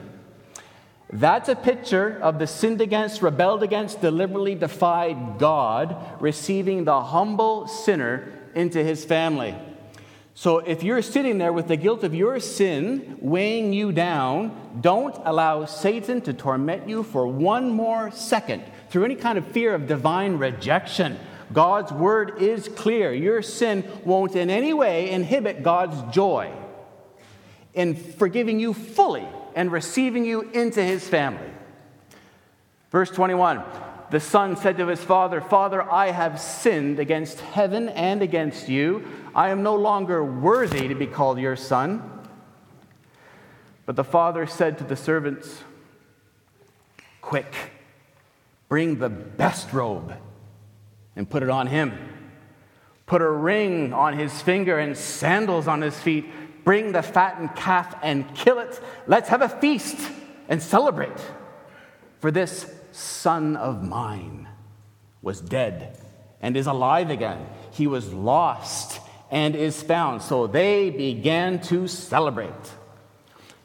That's 1.10 1.48
a 1.48 1.56
picture 1.56 2.18
of 2.20 2.38
the 2.38 2.46
sinned 2.46 2.82
against, 2.82 3.22
rebelled 3.22 3.62
against, 3.62 4.02
deliberately 4.02 4.54
defied 4.54 5.38
God 5.38 5.96
receiving 6.20 6.84
the 6.84 7.00
humble 7.00 7.68
sinner 7.68 8.30
into 8.54 8.84
his 8.84 9.06
family. 9.06 9.54
So 10.34 10.58
if 10.58 10.82
you're 10.82 11.02
sitting 11.02 11.38
there 11.38 11.52
with 11.52 11.68
the 11.68 11.76
guilt 11.76 12.04
of 12.04 12.14
your 12.14 12.40
sin 12.40 13.18
weighing 13.20 13.72
you 13.72 13.92
down, 13.92 14.78
don't 14.80 15.14
allow 15.24 15.66
Satan 15.66 16.22
to 16.22 16.32
torment 16.32 16.88
you 16.88 17.02
for 17.02 17.26
one 17.26 17.70
more 17.70 18.10
second 18.10 18.62
through 18.88 19.04
any 19.04 19.14
kind 19.14 19.36
of 19.36 19.46
fear 19.48 19.74
of 19.74 19.86
divine 19.86 20.38
rejection. 20.38 21.18
God's 21.52 21.92
word 21.92 22.40
is 22.40 22.68
clear. 22.68 23.12
Your 23.12 23.42
sin 23.42 23.84
won't 24.04 24.34
in 24.34 24.48
any 24.48 24.72
way 24.72 25.10
inhibit 25.10 25.62
God's 25.62 26.14
joy 26.14 26.50
in 27.74 27.94
forgiving 27.94 28.58
you 28.60 28.74
fully 28.74 29.26
and 29.54 29.70
receiving 29.70 30.24
you 30.24 30.42
into 30.52 30.82
his 30.82 31.06
family. 31.06 31.50
Verse 32.90 33.10
21 33.10 33.62
The 34.10 34.20
son 34.20 34.56
said 34.56 34.76
to 34.78 34.86
his 34.86 35.02
father, 35.02 35.40
Father, 35.40 35.82
I 35.82 36.10
have 36.10 36.40
sinned 36.40 36.98
against 36.98 37.40
heaven 37.40 37.88
and 37.90 38.22
against 38.22 38.68
you. 38.68 39.06
I 39.34 39.48
am 39.48 39.62
no 39.62 39.74
longer 39.74 40.22
worthy 40.22 40.88
to 40.88 40.94
be 40.94 41.06
called 41.06 41.38
your 41.38 41.56
son. 41.56 42.20
But 43.86 43.96
the 43.96 44.04
father 44.04 44.46
said 44.46 44.78
to 44.78 44.84
the 44.84 44.96
servants, 44.96 45.62
Quick, 47.20 47.54
bring 48.68 48.98
the 48.98 49.08
best 49.08 49.72
robe 49.72 50.14
and 51.16 51.28
put 51.28 51.42
it 51.42 51.50
on 51.50 51.66
him. 51.66 51.92
Put 53.06 53.22
a 53.22 53.30
ring 53.30 53.92
on 53.92 54.18
his 54.18 54.40
finger 54.42 54.78
and 54.78 54.96
sandals 54.96 55.68
on 55.68 55.80
his 55.80 55.98
feet. 55.98 56.26
Bring 56.64 56.92
the 56.92 57.02
fattened 57.02 57.54
calf 57.56 57.94
and 58.02 58.34
kill 58.34 58.58
it. 58.58 58.80
Let's 59.06 59.28
have 59.28 59.42
a 59.42 59.48
feast 59.48 59.98
and 60.48 60.62
celebrate. 60.62 61.18
For 62.20 62.30
this 62.30 62.72
son 62.92 63.56
of 63.56 63.82
mine 63.82 64.48
was 65.22 65.40
dead 65.40 65.98
and 66.40 66.56
is 66.56 66.66
alive 66.66 67.10
again. 67.10 67.46
He 67.72 67.86
was 67.86 68.12
lost 68.12 69.00
and 69.32 69.56
is 69.56 69.82
found. 69.82 70.20
So 70.22 70.46
they 70.46 70.90
began 70.90 71.58
to 71.62 71.88
celebrate. 71.88 72.52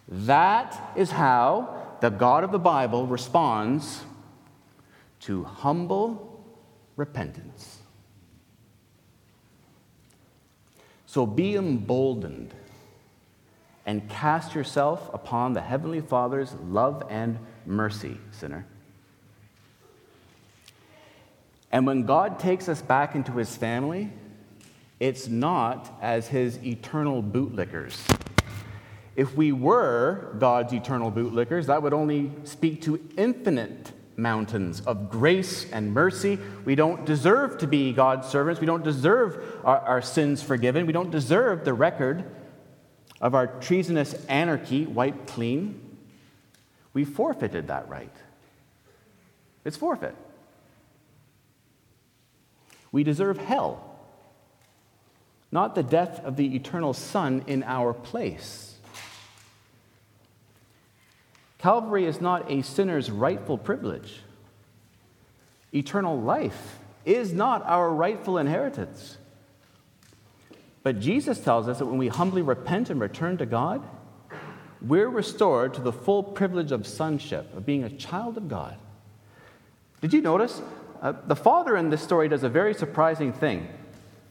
That 0.07 0.93
is 0.95 1.11
how 1.11 1.97
the 1.99 2.09
God 2.09 2.45
of 2.45 2.51
the 2.51 2.59
Bible 2.59 3.05
responds 3.05 4.01
to 5.21 5.43
humble 5.43 6.41
repentance. 6.95 7.79
So 11.05 11.25
be 11.25 11.55
emboldened 11.55 12.53
and 13.85 14.09
cast 14.09 14.55
yourself 14.55 15.09
upon 15.13 15.51
the 15.51 15.61
Heavenly 15.61 16.01
Father's 16.01 16.53
love 16.65 17.03
and 17.09 17.39
mercy, 17.65 18.17
sinner. 18.31 18.65
And 21.73 21.85
when 21.85 22.03
God 22.03 22.39
takes 22.39 22.69
us 22.69 22.81
back 22.81 23.15
into 23.15 23.33
his 23.33 23.53
family, 23.57 24.11
it's 24.99 25.27
not 25.27 25.97
as 26.01 26.27
his 26.27 26.57
eternal 26.63 27.21
bootlickers. 27.21 27.97
If 29.15 29.35
we 29.35 29.51
were 29.51 30.35
God's 30.39 30.73
eternal 30.73 31.11
bootlickers, 31.11 31.67
that 31.67 31.81
would 31.81 31.93
only 31.93 32.31
speak 32.43 32.81
to 32.83 32.99
infinite 33.17 33.91
mountains 34.15 34.81
of 34.81 35.09
grace 35.09 35.71
and 35.71 35.93
mercy. 35.93 36.39
We 36.65 36.75
don't 36.75 37.05
deserve 37.05 37.59
to 37.59 37.67
be 37.67 37.93
God's 37.93 38.27
servants. 38.27 38.59
We 38.59 38.67
don't 38.67 38.83
deserve 38.83 39.61
our, 39.63 39.79
our, 39.79 40.01
sins 40.01 40.41
forgiven. 40.41 40.87
We 40.87 40.93
don't 40.93 41.11
deserve 41.11 41.63
the 41.63 41.73
record 41.73 42.25
of 43.21 43.35
our 43.35 43.47
treasonous 43.47 44.13
anarchy 44.25 44.85
wiped 44.85 45.27
clean. 45.27 45.97
We 46.93 47.05
forfeited 47.05 47.67
that 47.67 47.87
right. 47.87 48.15
It's 49.63 49.77
forfeit. 49.77 50.15
We 52.91 53.03
deserve 53.03 53.37
hell 53.37 53.86
not 55.51 55.75
the 55.75 55.83
death 55.83 56.23
of 56.23 56.35
the 56.35 56.55
eternal 56.55 56.93
Son 56.93 57.43
in 57.47 57.63
our 57.63 57.93
place. 57.93 58.75
Calvary 61.57 62.05
is 62.05 62.21
not 62.21 62.51
a 62.51 62.61
sinner's 62.61 63.09
rightful 63.09 63.57
privilege. 63.57 64.21
Eternal 65.73 66.19
life 66.19 66.77
is 67.05 67.33
not 67.33 67.63
our 67.65 67.89
rightful 67.89 68.37
inheritance. 68.37 69.17
But 70.83 70.99
Jesus 70.99 71.39
tells 71.39 71.67
us 71.67 71.79
that 71.79 71.85
when 71.85 71.97
we 71.97 72.07
humbly 72.07 72.41
repent 72.41 72.89
and 72.89 72.99
return 72.99 73.37
to 73.37 73.45
God, 73.45 73.83
we're 74.81 75.09
restored 75.09 75.73
to 75.73 75.81
the 75.81 75.91
full 75.91 76.21
privilege 76.21 76.71
of 76.71 76.85
sonship, 76.85 77.55
of 77.55 77.65
being 77.65 77.83
a 77.83 77.89
child 77.89 78.37
of 78.37 78.47
God. 78.47 78.77
Did 80.01 80.13
you 80.13 80.21
notice 80.21 80.61
uh, 81.01 81.13
the 81.25 81.35
father 81.35 81.77
in 81.77 81.89
this 81.89 82.01
story 82.01 82.27
does 82.27 82.43
a 82.43 82.49
very 82.49 82.73
surprising 82.73 83.31
thing. 83.31 83.67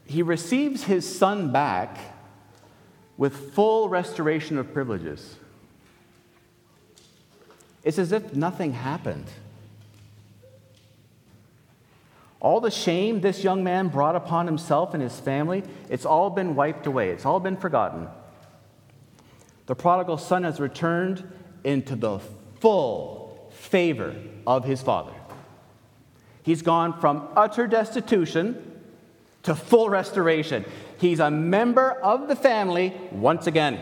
He 0.07 0.21
receives 0.21 0.83
his 0.83 1.17
son 1.17 1.51
back 1.51 1.97
with 3.17 3.53
full 3.53 3.89
restoration 3.89 4.57
of 4.57 4.73
privileges. 4.73 5.35
It's 7.83 7.99
as 7.99 8.11
if 8.11 8.33
nothing 8.33 8.73
happened. 8.73 9.25
All 12.39 12.61
the 12.61 12.71
shame 12.71 13.21
this 13.21 13.43
young 13.43 13.63
man 13.63 13.89
brought 13.89 14.15
upon 14.15 14.45
himself 14.45 14.93
and 14.93 15.03
his 15.03 15.19
family, 15.19 15.63
it's 15.89 16.05
all 16.05 16.29
been 16.29 16.55
wiped 16.55 16.85
away. 16.85 17.09
It's 17.09 17.25
all 17.25 17.39
been 17.39 17.57
forgotten. 17.57 18.07
The 19.65 19.75
prodigal 19.75 20.17
son 20.17 20.43
has 20.43 20.59
returned 20.59 21.29
into 21.63 21.95
the 21.95 22.19
full 22.59 23.51
favor 23.51 24.15
of 24.45 24.63
his 24.63 24.81
father. 24.81 25.13
He's 26.43 26.61
gone 26.61 26.97
from 26.99 27.27
utter 27.35 27.67
destitution 27.67 28.76
to 29.47 29.55
full 29.55 29.89
restoration. 29.89 30.65
He's 30.99 31.21
a 31.21 31.31
member 31.31 31.91
of 31.91 32.27
the 32.27 32.35
family 32.35 32.93
once 33.11 33.47
again. 33.47 33.79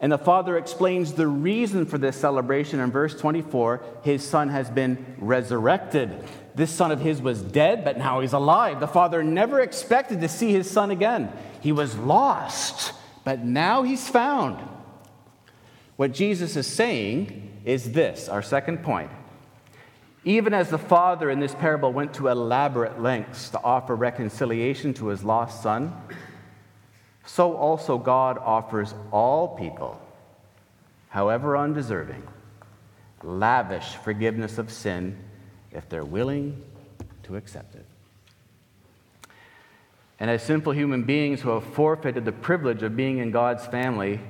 And 0.00 0.10
the 0.10 0.16
father 0.16 0.56
explains 0.56 1.12
the 1.12 1.26
reason 1.26 1.84
for 1.84 1.98
this 1.98 2.16
celebration 2.16 2.80
in 2.80 2.90
verse 2.90 3.14
24 3.14 3.84
his 4.02 4.26
son 4.26 4.48
has 4.48 4.70
been 4.70 5.16
resurrected. 5.18 6.24
This 6.54 6.70
son 6.70 6.90
of 6.90 7.00
his 7.00 7.20
was 7.20 7.42
dead, 7.42 7.84
but 7.84 7.98
now 7.98 8.20
he's 8.20 8.32
alive. 8.32 8.80
The 8.80 8.88
father 8.88 9.22
never 9.22 9.60
expected 9.60 10.22
to 10.22 10.28
see 10.28 10.52
his 10.52 10.70
son 10.70 10.90
again. 10.90 11.30
He 11.60 11.72
was 11.72 11.94
lost, 11.94 12.94
but 13.24 13.44
now 13.44 13.82
he's 13.82 14.08
found. 14.08 14.56
What 15.96 16.12
Jesus 16.12 16.56
is 16.56 16.66
saying 16.66 17.60
is 17.66 17.92
this 17.92 18.30
our 18.30 18.42
second 18.42 18.82
point. 18.82 19.10
Even 20.24 20.54
as 20.54 20.70
the 20.70 20.78
father 20.78 21.28
in 21.28 21.38
this 21.38 21.54
parable 21.54 21.92
went 21.92 22.14
to 22.14 22.28
elaborate 22.28 23.00
lengths 23.00 23.50
to 23.50 23.62
offer 23.62 23.94
reconciliation 23.94 24.94
to 24.94 25.08
his 25.08 25.22
lost 25.22 25.62
son, 25.62 25.94
so 27.26 27.54
also 27.56 27.98
God 27.98 28.38
offers 28.38 28.94
all 29.12 29.48
people, 29.56 30.00
however 31.08 31.56
undeserving, 31.56 32.22
lavish 33.22 33.96
forgiveness 33.96 34.56
of 34.56 34.70
sin 34.70 35.18
if 35.72 35.88
they're 35.88 36.04
willing 36.04 36.62
to 37.24 37.36
accept 37.36 37.74
it. 37.74 37.84
And 40.20 40.30
as 40.30 40.42
simple 40.42 40.72
human 40.72 41.02
beings 41.02 41.40
who 41.40 41.50
have 41.50 41.64
forfeited 41.64 42.24
the 42.24 42.32
privilege 42.32 42.82
of 42.82 42.96
being 42.96 43.18
in 43.18 43.30
God's 43.30 43.66
family, 43.66 44.20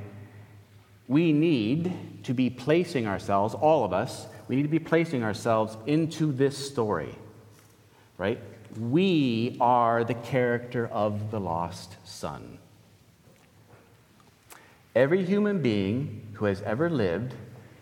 we 1.06 1.32
need 1.32 2.24
to 2.24 2.32
be 2.32 2.50
placing 2.50 3.06
ourselves, 3.06 3.54
all 3.54 3.84
of 3.84 3.92
us, 3.92 4.26
we 4.48 4.56
need 4.56 4.62
to 4.62 4.68
be 4.68 4.78
placing 4.78 5.22
ourselves 5.22 5.76
into 5.86 6.32
this 6.32 6.56
story, 6.56 7.14
right? 8.18 8.38
We 8.78 9.56
are 9.60 10.04
the 10.04 10.14
character 10.14 10.86
of 10.88 11.30
the 11.30 11.40
lost 11.40 11.96
son. 12.04 12.58
Every 14.94 15.24
human 15.24 15.62
being 15.62 16.26
who 16.34 16.44
has 16.44 16.62
ever 16.62 16.90
lived 16.90 17.34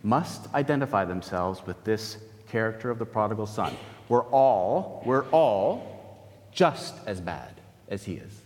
must 0.02 0.52
identify 0.54 1.04
themselves 1.04 1.66
with 1.66 1.82
this 1.84 2.16
character 2.48 2.90
of 2.90 2.98
the 2.98 3.06
prodigal 3.06 3.46
son. 3.46 3.76
We're 4.08 4.24
all, 4.24 5.02
we're 5.06 5.28
all 5.30 6.28
just 6.52 6.94
as 7.06 7.20
bad 7.20 7.60
as 7.88 8.04
he 8.04 8.14
is. 8.14 8.42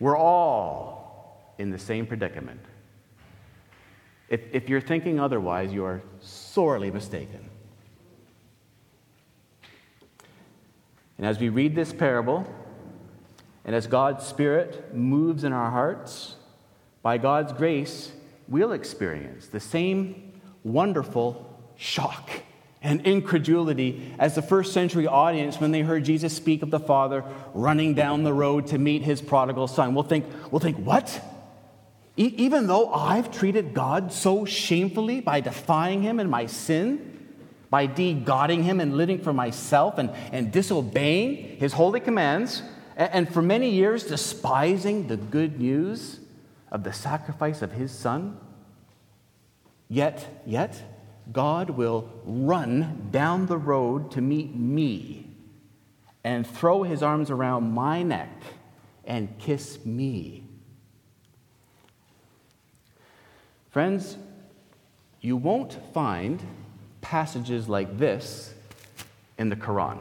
We're 0.00 0.16
all 0.16 1.54
in 1.58 1.70
the 1.70 1.78
same 1.78 2.06
predicament. 2.06 2.60
If, 4.28 4.40
if 4.52 4.68
you're 4.68 4.80
thinking 4.80 5.20
otherwise, 5.20 5.72
you 5.72 5.84
are 5.84 6.02
sorely 6.20 6.90
mistaken. 6.90 7.48
And 11.18 11.26
as 11.26 11.38
we 11.38 11.48
read 11.48 11.74
this 11.74 11.92
parable, 11.92 12.46
and 13.64 13.74
as 13.74 13.86
God's 13.86 14.24
Spirit 14.24 14.94
moves 14.94 15.44
in 15.44 15.52
our 15.52 15.70
hearts, 15.70 16.36
by 17.02 17.18
God's 17.18 17.52
grace, 17.52 18.12
we'll 18.48 18.72
experience 18.72 19.46
the 19.46 19.60
same 19.60 20.40
wonderful 20.62 21.58
shock 21.76 22.30
and 22.82 23.00
incredulity 23.06 24.14
as 24.18 24.34
the 24.34 24.42
first 24.42 24.72
century 24.72 25.06
audience 25.06 25.60
when 25.60 25.72
they 25.72 25.80
heard 25.80 26.04
Jesus 26.04 26.34
speak 26.34 26.62
of 26.62 26.70
the 26.70 26.80
Father 26.80 27.24
running 27.54 27.94
down 27.94 28.22
the 28.22 28.32
road 28.32 28.66
to 28.68 28.78
meet 28.78 29.02
his 29.02 29.20
prodigal 29.20 29.66
son. 29.66 29.94
We'll 29.94 30.04
think, 30.04 30.26
we'll 30.50 30.60
think 30.60 30.76
what? 30.78 31.20
E- 32.16 32.34
even 32.36 32.66
though 32.66 32.92
I've 32.92 33.30
treated 33.30 33.74
God 33.74 34.12
so 34.12 34.44
shamefully 34.44 35.20
by 35.20 35.40
defying 35.40 36.02
him 36.02 36.18
in 36.18 36.30
my 36.30 36.46
sin, 36.46 37.12
by 37.68 37.86
de-godding 37.86 38.62
him 38.62 38.80
and 38.80 38.96
living 38.96 39.20
for 39.20 39.32
myself 39.32 39.98
and, 39.98 40.10
and 40.32 40.50
disobeying 40.50 41.58
his 41.58 41.72
holy 41.72 42.00
commands, 42.00 42.62
and, 42.96 43.12
and 43.12 43.34
for 43.34 43.42
many 43.42 43.70
years 43.70 44.04
despising 44.04 45.08
the 45.08 45.16
good 45.16 45.60
news 45.60 46.20
of 46.72 46.84
the 46.84 46.92
sacrifice 46.92 47.60
of 47.60 47.72
his 47.72 47.92
son, 47.92 48.38
yet, 49.88 50.42
yet, 50.46 50.82
God 51.32 51.70
will 51.70 52.08
run 52.24 53.08
down 53.10 53.46
the 53.46 53.58
road 53.58 54.12
to 54.12 54.20
meet 54.20 54.54
me 54.54 55.28
and 56.24 56.46
throw 56.46 56.82
his 56.82 57.02
arms 57.02 57.30
around 57.30 57.72
my 57.72 58.02
neck 58.02 58.42
and 59.04 59.38
kiss 59.38 59.84
me 59.84 60.45
Friends, 63.76 64.16
you 65.20 65.36
won't 65.36 65.76
find 65.92 66.42
passages 67.02 67.68
like 67.68 67.98
this 67.98 68.54
in 69.36 69.50
the 69.50 69.54
Quran. 69.54 69.98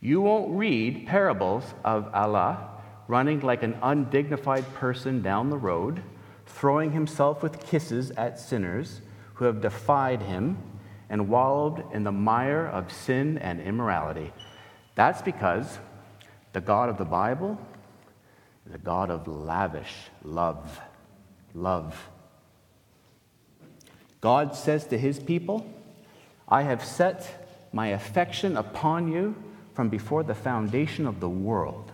You 0.00 0.20
won't 0.22 0.58
read 0.58 1.06
parables 1.06 1.62
of 1.84 2.12
Allah 2.12 2.68
running 3.06 3.42
like 3.42 3.62
an 3.62 3.78
undignified 3.80 4.74
person 4.74 5.22
down 5.22 5.50
the 5.50 5.56
road, 5.56 6.02
throwing 6.46 6.90
himself 6.90 7.44
with 7.44 7.64
kisses 7.64 8.10
at 8.16 8.40
sinners 8.40 9.02
who 9.34 9.44
have 9.44 9.60
defied 9.60 10.22
him 10.22 10.58
and 11.08 11.28
wallowed 11.28 11.84
in 11.92 12.02
the 12.02 12.10
mire 12.10 12.66
of 12.66 12.90
sin 12.90 13.38
and 13.38 13.60
immorality. 13.60 14.32
That's 14.96 15.22
because 15.22 15.78
the 16.54 16.60
God 16.60 16.88
of 16.88 16.98
the 16.98 17.04
Bible 17.04 17.56
is 18.66 18.74
a 18.74 18.78
God 18.78 19.10
of 19.10 19.28
lavish 19.28 19.94
love. 20.24 20.80
Love. 21.54 22.10
God 24.20 24.54
says 24.54 24.86
to 24.88 24.98
his 24.98 25.18
people, 25.18 25.66
I 26.48 26.62
have 26.62 26.84
set 26.84 27.68
my 27.72 27.88
affection 27.88 28.56
upon 28.56 29.12
you 29.12 29.34
from 29.74 29.88
before 29.88 30.22
the 30.22 30.34
foundation 30.34 31.06
of 31.06 31.20
the 31.20 31.28
world. 31.28 31.92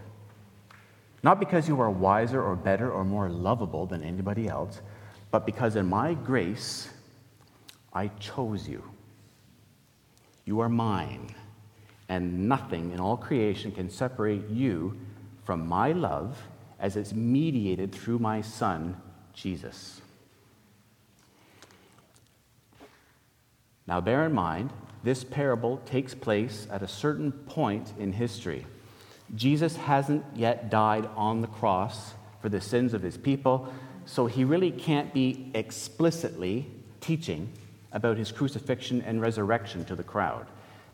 Not 1.22 1.38
because 1.38 1.68
you 1.68 1.80
are 1.80 1.90
wiser 1.90 2.42
or 2.42 2.56
better 2.56 2.90
or 2.90 3.04
more 3.04 3.28
lovable 3.28 3.86
than 3.86 4.02
anybody 4.02 4.48
else, 4.48 4.80
but 5.30 5.46
because 5.46 5.76
in 5.76 5.86
my 5.86 6.14
grace 6.14 6.88
I 7.92 8.08
chose 8.08 8.68
you. 8.68 8.82
You 10.44 10.60
are 10.60 10.68
mine, 10.68 11.34
and 12.08 12.48
nothing 12.48 12.92
in 12.92 13.00
all 13.00 13.16
creation 13.16 13.70
can 13.70 13.90
separate 13.90 14.48
you 14.48 14.98
from 15.44 15.66
my 15.66 15.92
love 15.92 16.42
as 16.82 16.96
it's 16.96 17.14
mediated 17.14 17.92
through 17.92 18.18
my 18.18 18.42
Son, 18.42 19.00
Jesus. 19.32 20.00
Now, 23.86 24.00
bear 24.00 24.26
in 24.26 24.32
mind, 24.32 24.70
this 25.04 25.24
parable 25.24 25.78
takes 25.86 26.14
place 26.14 26.66
at 26.70 26.82
a 26.82 26.88
certain 26.88 27.32
point 27.32 27.92
in 27.98 28.12
history. 28.12 28.66
Jesus 29.34 29.76
hasn't 29.76 30.24
yet 30.34 30.70
died 30.70 31.08
on 31.16 31.40
the 31.40 31.46
cross 31.46 32.14
for 32.40 32.48
the 32.48 32.60
sins 32.60 32.94
of 32.94 33.02
his 33.02 33.16
people, 33.16 33.72
so 34.04 34.26
he 34.26 34.44
really 34.44 34.72
can't 34.72 35.14
be 35.14 35.50
explicitly 35.54 36.66
teaching 37.00 37.48
about 37.92 38.16
his 38.16 38.32
crucifixion 38.32 39.02
and 39.02 39.20
resurrection 39.20 39.84
to 39.84 39.94
the 39.94 40.02
crowd. 40.02 40.46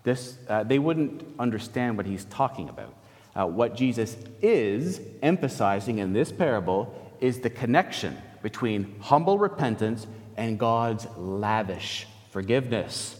This, 0.02 0.36
uh, 0.48 0.64
they 0.64 0.78
wouldn't 0.78 1.24
understand 1.38 1.96
what 1.96 2.06
he's 2.06 2.26
talking 2.26 2.68
about. 2.68 2.94
Uh, 3.38 3.46
what 3.46 3.76
Jesus 3.76 4.16
is 4.42 5.00
emphasizing 5.22 5.98
in 5.98 6.12
this 6.12 6.32
parable 6.32 6.92
is 7.20 7.38
the 7.38 7.50
connection 7.50 8.18
between 8.42 8.96
humble 9.00 9.38
repentance 9.38 10.08
and 10.36 10.58
God's 10.58 11.06
lavish 11.16 12.08
forgiveness. 12.30 13.14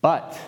But 0.00 0.38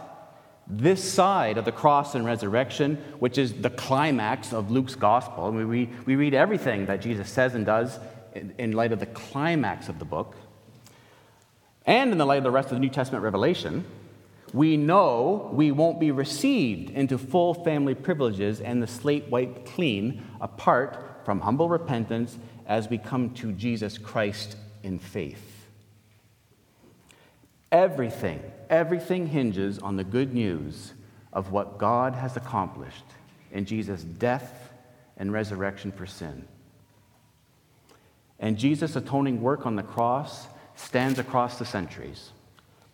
this 0.66 1.05
side 1.05 1.59
of 1.59 1.66
the 1.66 1.73
cross 1.73 2.14
and 2.14 2.25
resurrection, 2.25 2.97
which 3.19 3.37
is 3.37 3.53
the 3.53 3.71
climax 3.71 4.55
of 4.55 4.71
Luke's 4.71 4.95
gospel, 4.95 5.49
and 5.49 5.57
we 5.57 5.64
read, 5.64 6.07
we 6.07 6.16
read 6.16 6.33
everything 6.33 6.87
that 6.87 7.03
Jesus 7.03 7.29
says 7.29 7.55
and 7.55 7.66
does 7.66 7.99
in, 8.35 8.55
in 8.59 8.73
light 8.73 8.92
of 8.92 9.01
the 9.01 9.07
climax 9.07 9.90
of 9.90 9.99
the 9.99 10.05
book, 10.07 10.35
and 11.85 12.11
in 12.11 12.16
the 12.16 12.27
light 12.27 12.38
of 12.38 12.45
the 12.45 12.51
rest 12.51 12.69
of 12.69 12.77
the 12.77 12.81
New 12.81 12.88
Testament 12.88 13.23
revelation, 13.23 13.85
we 14.52 14.76
know 14.76 15.50
we 15.52 15.72
won't 15.72 16.00
be 16.00 16.11
received 16.11 16.90
into 16.90 17.18
full 17.18 17.54
family 17.54 17.94
privileges 17.94 18.61
and 18.61 18.82
the 18.82 18.87
slate 18.87 19.28
wiped 19.28 19.66
clean 19.66 20.22
apart 20.40 21.22
from 21.24 21.40
humble 21.40 21.68
repentance 21.68 22.38
as 22.66 22.88
we 22.88 22.98
come 22.98 23.30
to 23.35 23.52
Jesus 23.52 23.98
Christ 23.98 24.56
in 24.82 24.98
faith. 24.98 25.66
Everything, 27.72 28.40
everything 28.70 29.26
hinges 29.26 29.78
on 29.80 29.96
the 29.96 30.04
good 30.04 30.32
news 30.32 30.92
of 31.32 31.50
what 31.50 31.78
God 31.78 32.14
has 32.14 32.37
accomplished 32.37 33.04
in 33.52 33.64
Jesus' 33.64 34.02
death 34.02 34.72
and 35.16 35.32
resurrection 35.32 35.90
for 35.90 36.06
sin. 36.06 36.46
And 38.38 38.59
Jesus' 38.59 38.96
atoning 38.96 39.40
work 39.40 39.66
on 39.66 39.76
the 39.76 39.82
cross 39.82 40.46
stands 40.74 41.18
across 41.18 41.59
the 41.59 41.64
centuries, 41.64 42.30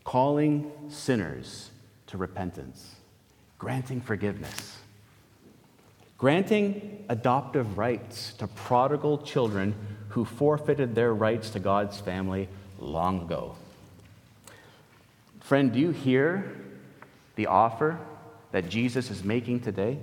calling 0.05 0.71
sinners 0.89 1.71
to 2.09 2.17
repentance, 2.17 2.97
granting 3.59 4.01
forgiveness, 4.01 4.79
granting 6.19 7.05
adoptive 7.09 7.79
rights 7.79 8.33
to 8.35 8.47
prodigal 8.47 9.19
children 9.19 9.75
who 10.11 10.25
forfeited 10.25 10.95
their 10.95 11.15
rights 11.15 11.51
to 11.51 11.59
God's 11.59 11.99
family 12.01 12.49
long 12.79 13.23
ago. 13.23 13.57
Friend, 15.41 15.73
do 15.73 15.79
you 15.79 15.91
hear 15.91 16.53
the 17.37 17.47
offer 17.47 17.99
that 18.53 18.69
Jesus 18.69 19.11
is 19.11 19.25
making 19.25 19.61
today? 19.61 19.99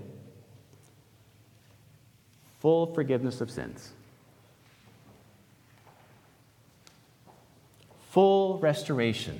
Full 2.59 2.93
forgiveness 2.93 3.39
of 3.39 3.51
sins. 3.51 3.91
Full 8.09 8.57
restoration 8.59 9.39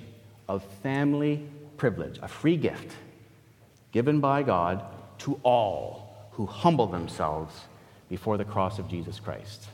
of 0.50 0.64
family 0.84 1.48
privilege, 1.78 2.20
a 2.22 2.28
free 2.28 2.58
gift 2.58 2.94
given 3.94 4.20
by 4.20 4.44
God 4.44 4.84
to 5.20 5.40
all 5.44 6.28
who 6.32 6.46
humble 6.46 6.88
themselves 6.88 7.54
before 8.10 8.38
the 8.38 8.44
cross 8.44 8.80
of 8.80 8.90
Jesus 8.90 9.20
Christ. 9.20 9.68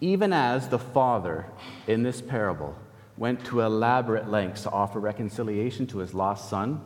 Even 0.00 0.32
as 0.32 0.68
the 0.68 0.78
Father 0.78 1.46
in 1.86 2.02
this 2.02 2.20
parable 2.20 2.76
went 3.16 3.44
to 3.46 3.60
elaborate 3.60 4.28
lengths 4.28 4.62
to 4.62 4.70
offer 4.70 5.00
reconciliation 5.00 5.86
to 5.88 5.98
his 5.98 6.14
lost 6.14 6.48
son, 6.48 6.80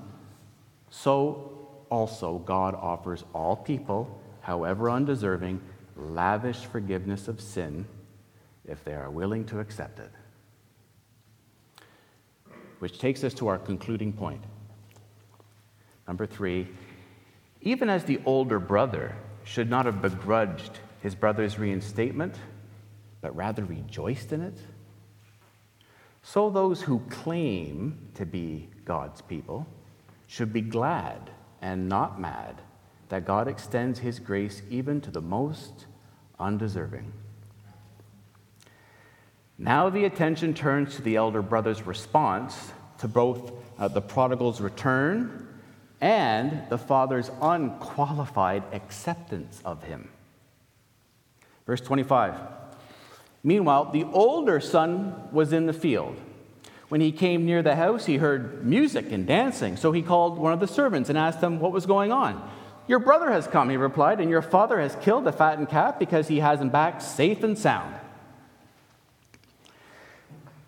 so 0.90 1.68
also 1.90 2.38
God 2.38 2.74
offers 2.74 3.24
all 3.32 3.56
people, 3.56 4.20
however 4.40 4.90
undeserving, 4.90 5.60
lavish 5.96 6.58
forgiveness 6.58 7.28
of 7.28 7.40
sin 7.40 7.86
if 8.64 8.84
they 8.84 8.94
are 8.94 9.10
willing 9.10 9.44
to 9.46 9.60
accept 9.60 9.98
it. 9.98 10.10
Which 12.78 12.98
takes 12.98 13.24
us 13.24 13.34
to 13.34 13.48
our 13.48 13.58
concluding 13.58 14.12
point. 14.12 14.42
Number 16.06 16.26
three, 16.26 16.68
even 17.60 17.88
as 17.88 18.04
the 18.04 18.20
older 18.26 18.58
brother 18.58 19.16
should 19.44 19.70
not 19.70 19.86
have 19.86 20.02
begrudged 20.02 20.80
his 21.00 21.14
brother's 21.14 21.58
reinstatement, 21.58 22.36
but 23.20 23.34
rather 23.34 23.64
rejoiced 23.64 24.32
in 24.32 24.42
it, 24.42 24.58
so 26.22 26.48
those 26.50 26.82
who 26.82 27.00
claim 27.10 28.08
to 28.14 28.24
be 28.24 28.68
God's 28.84 29.20
people 29.20 29.66
should 30.26 30.52
be 30.52 30.62
glad 30.62 31.30
and 31.60 31.88
not 31.88 32.18
mad 32.18 32.62
that 33.10 33.26
God 33.26 33.46
extends 33.46 33.98
his 33.98 34.18
grace 34.18 34.62
even 34.70 35.00
to 35.02 35.10
the 35.10 35.20
most 35.20 35.86
undeserving. 36.40 37.12
Now 39.58 39.88
the 39.88 40.04
attention 40.04 40.54
turns 40.54 40.96
to 40.96 41.02
the 41.02 41.16
elder 41.16 41.42
brother's 41.42 41.86
response 41.86 42.72
to 42.98 43.08
both 43.08 43.52
uh, 43.78 43.88
the 43.88 44.00
prodigal's 44.00 44.60
return 44.60 45.48
and 46.00 46.62
the 46.70 46.78
father's 46.78 47.30
unqualified 47.40 48.64
acceptance 48.72 49.60
of 49.64 49.82
him. 49.84 50.08
Verse 51.66 51.80
25. 51.80 52.34
Meanwhile, 53.42 53.90
the 53.92 54.04
older 54.04 54.58
son 54.60 55.28
was 55.32 55.52
in 55.52 55.66
the 55.66 55.72
field. 55.72 56.16
When 56.88 57.00
he 57.00 57.12
came 57.12 57.46
near 57.46 57.62
the 57.62 57.76
house, 57.76 58.06
he 58.06 58.16
heard 58.16 58.66
music 58.66 59.10
and 59.12 59.26
dancing. 59.26 59.76
So 59.76 59.92
he 59.92 60.02
called 60.02 60.38
one 60.38 60.52
of 60.52 60.60
the 60.60 60.66
servants 60.66 61.08
and 61.08 61.18
asked 61.18 61.42
him 61.42 61.60
what 61.60 61.72
was 61.72 61.86
going 61.86 62.12
on. 62.12 62.50
Your 62.86 62.98
brother 62.98 63.30
has 63.30 63.46
come, 63.46 63.70
he 63.70 63.76
replied, 63.76 64.20
and 64.20 64.28
your 64.28 64.42
father 64.42 64.78
has 64.78 64.96
killed 64.96 65.24
the 65.24 65.32
fattened 65.32 65.70
calf 65.70 65.98
because 65.98 66.28
he 66.28 66.40
has 66.40 66.60
him 66.60 66.68
back 66.68 67.00
safe 67.00 67.42
and 67.42 67.56
sound. 67.56 67.94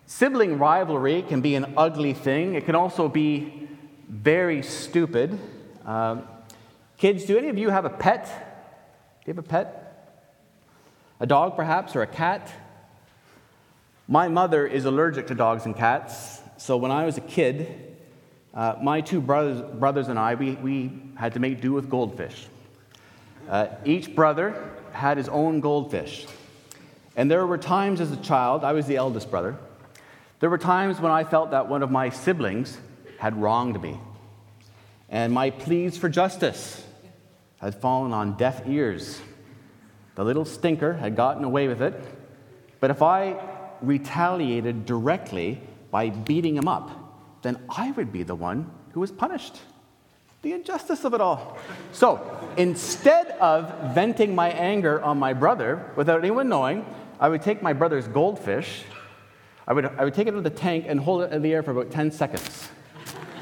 Sibling 0.09 0.57
rivalry 0.57 1.21
can 1.21 1.41
be 1.41 1.55
an 1.55 1.73
ugly 1.75 2.13
thing, 2.13 2.55
it 2.55 2.65
can 2.65 2.75
also 2.75 3.09
be 3.09 3.67
very 4.07 4.63
stupid. 4.63 5.37
Um, 5.85 6.25
kids, 6.97 7.25
do 7.25 7.37
any 7.37 7.49
of 7.49 7.57
you 7.57 7.69
have 7.69 7.83
a 7.83 7.89
pet? 7.89 8.25
Do 8.25 9.31
you 9.31 9.35
have 9.35 9.43
a 9.43 9.47
pet? 9.47 10.15
A 11.19 11.25
dog, 11.25 11.57
perhaps, 11.57 11.93
or 11.93 12.03
a 12.03 12.07
cat? 12.07 12.49
My 14.07 14.29
mother 14.29 14.65
is 14.65 14.85
allergic 14.85 15.27
to 15.27 15.35
dogs 15.35 15.65
and 15.65 15.75
cats, 15.75 16.39
so 16.55 16.77
when 16.77 16.89
I 16.89 17.05
was 17.05 17.17
a 17.17 17.21
kid, 17.21 17.97
uh, 18.53 18.75
my 18.81 19.01
two 19.01 19.19
brothers, 19.19 19.61
brothers 19.77 20.07
and 20.07 20.17
I, 20.17 20.35
we, 20.35 20.53
we 20.53 21.01
had 21.15 21.33
to 21.33 21.41
make 21.41 21.59
do 21.59 21.73
with 21.73 21.89
goldfish. 21.89 22.47
Uh, 23.49 23.67
each 23.83 24.15
brother 24.15 24.71
had 24.93 25.17
his 25.17 25.27
own 25.27 25.59
goldfish. 25.59 26.27
And 27.17 27.29
there 27.29 27.45
were 27.45 27.57
times 27.57 27.99
as 27.99 28.13
a 28.13 28.17
child, 28.17 28.63
I 28.63 28.71
was 28.71 28.85
the 28.85 28.95
eldest 28.95 29.29
brother, 29.29 29.57
there 30.39 30.49
were 30.49 30.57
times 30.57 30.99
when 30.99 31.11
I 31.11 31.23
felt 31.23 31.51
that 31.51 31.67
one 31.67 31.83
of 31.83 31.91
my 31.91 32.09
siblings 32.09 32.77
had 33.17 33.39
wronged 33.41 33.81
me, 33.81 33.99
and 35.09 35.33
my 35.33 35.49
pleas 35.49 35.97
for 35.97 36.09
justice 36.09 36.85
had 37.59 37.73
fallen 37.75 38.13
on 38.13 38.37
deaf 38.37 38.67
ears. 38.67 39.19
The 40.15 40.23
little 40.23 40.45
stinker 40.45 40.93
had 40.93 41.15
gotten 41.15 41.43
away 41.43 41.67
with 41.67 41.81
it, 41.81 41.99
but 42.79 42.91
if 42.91 43.01
I 43.01 43.39
retaliated 43.81 44.85
directly 44.85 45.61
by 45.91 46.09
beating 46.09 46.55
him 46.55 46.67
up, 46.67 46.91
then 47.41 47.57
I 47.69 47.91
would 47.91 48.11
be 48.11 48.23
the 48.23 48.35
one 48.35 48.69
who 48.91 48.99
was 48.99 49.11
punished. 49.11 49.57
The 50.43 50.53
injustice 50.53 51.03
of 51.03 51.13
it 51.13 51.21
all. 51.21 51.57
So 51.91 52.21
instead 52.57 53.31
of 53.39 53.93
venting 53.93 54.35
my 54.35 54.49
anger 54.49 55.01
on 55.01 55.17
my 55.17 55.33
brother 55.33 55.91
without 55.95 56.19
anyone 56.19 56.47
knowing, 56.47 56.85
I 57.19 57.29
would 57.29 57.41
take 57.41 57.61
my 57.63 57.73
brother's 57.73 58.07
goldfish 58.07 58.83
I 59.67 59.73
would, 59.73 59.85
I 59.85 60.05
would 60.05 60.13
take 60.13 60.27
it 60.27 60.33
out 60.33 60.37
of 60.37 60.43
the 60.43 60.49
tank 60.49 60.85
and 60.87 60.99
hold 60.99 61.23
it 61.23 61.33
in 61.33 61.41
the 61.41 61.53
air 61.53 61.61
for 61.61 61.71
about 61.71 61.91
10 61.91 62.11
seconds. 62.11 62.69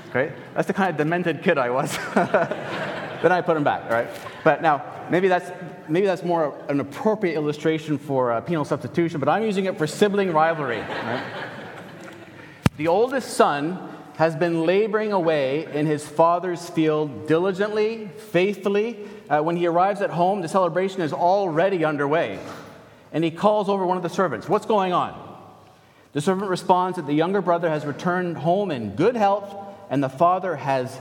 Okay? 0.09 0.33
That's 0.55 0.67
the 0.67 0.73
kind 0.73 0.89
of 0.89 0.97
demented 0.97 1.43
kid 1.43 1.57
I 1.57 1.69
was. 1.69 1.95
then 2.15 3.31
I 3.31 3.41
put 3.41 3.55
him 3.55 3.63
back, 3.63 3.83
all 3.83 3.91
right? 3.91 4.07
But 4.43 4.61
now, 4.61 4.83
maybe 5.11 5.27
that's, 5.27 5.51
maybe 5.87 6.07
that's 6.07 6.23
more 6.23 6.57
an 6.67 6.79
appropriate 6.79 7.35
illustration 7.35 7.97
for 7.97 8.31
uh, 8.31 8.41
penal 8.41 8.65
substitution, 8.65 9.19
but 9.19 9.29
I'm 9.29 9.43
using 9.43 9.65
it 9.65 9.77
for 9.77 9.85
sibling 9.85 10.33
rivalry. 10.33 10.79
Right? 10.79 11.23
The 12.77 12.87
oldest 12.87 13.35
son 13.35 13.91
has 14.15 14.35
been 14.35 14.65
laboring 14.65 15.11
away 15.11 15.71
in 15.73 15.85
his 15.85 16.07
father's 16.07 16.69
field 16.69 17.27
diligently, 17.27 18.09
faithfully. 18.31 18.97
Uh, 19.29 19.41
when 19.41 19.57
he 19.57 19.67
arrives 19.67 20.01
at 20.01 20.09
home, 20.09 20.41
the 20.41 20.47
celebration 20.47 21.01
is 21.01 21.13
already 21.13 21.83
underway. 21.83 22.39
And 23.11 23.23
he 23.23 23.31
calls 23.31 23.69
over 23.69 23.85
one 23.85 23.97
of 23.97 24.03
the 24.03 24.09
servants. 24.09 24.47
What's 24.47 24.65
going 24.65 24.93
on? 24.93 25.24
The 26.15 26.21
servant 26.21 26.49
responds 26.49 26.95
that 26.95 27.07
the 27.07 27.13
younger 27.13 27.41
brother 27.41 27.69
has 27.69 27.85
returned 27.85 28.37
home 28.37 28.71
in 28.71 28.95
good 28.95 29.17
health, 29.17 29.53
and 29.89 30.01
the 30.01 30.07
father 30.07 30.55
has 30.55 30.97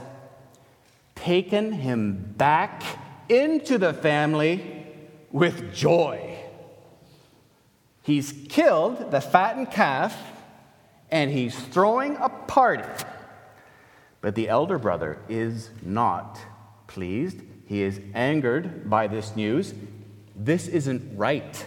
taken 1.15 1.71
him 1.71 2.33
back 2.35 2.83
into 3.29 3.77
the 3.77 3.93
family 3.93 4.85
with 5.31 5.73
joy. 5.73 6.37
He's 8.01 8.33
killed 8.49 9.09
the 9.11 9.21
fattened 9.21 9.71
calf, 9.71 10.17
and 11.09 11.31
he's 11.31 11.57
throwing 11.57 12.17
a 12.17 12.27
party. 12.27 12.83
But 14.19 14.35
the 14.35 14.49
elder 14.49 14.77
brother 14.77 15.19
is 15.29 15.69
not 15.81 16.37
pleased. 16.87 17.39
He 17.67 17.83
is 17.83 18.01
angered 18.13 18.89
by 18.89 19.07
this 19.07 19.33
news. 19.33 19.73
This 20.35 20.67
isn't 20.67 21.17
right. 21.17 21.65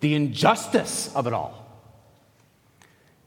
The 0.00 0.14
injustice 0.14 1.10
of 1.14 1.26
it 1.26 1.32
all. 1.32 1.63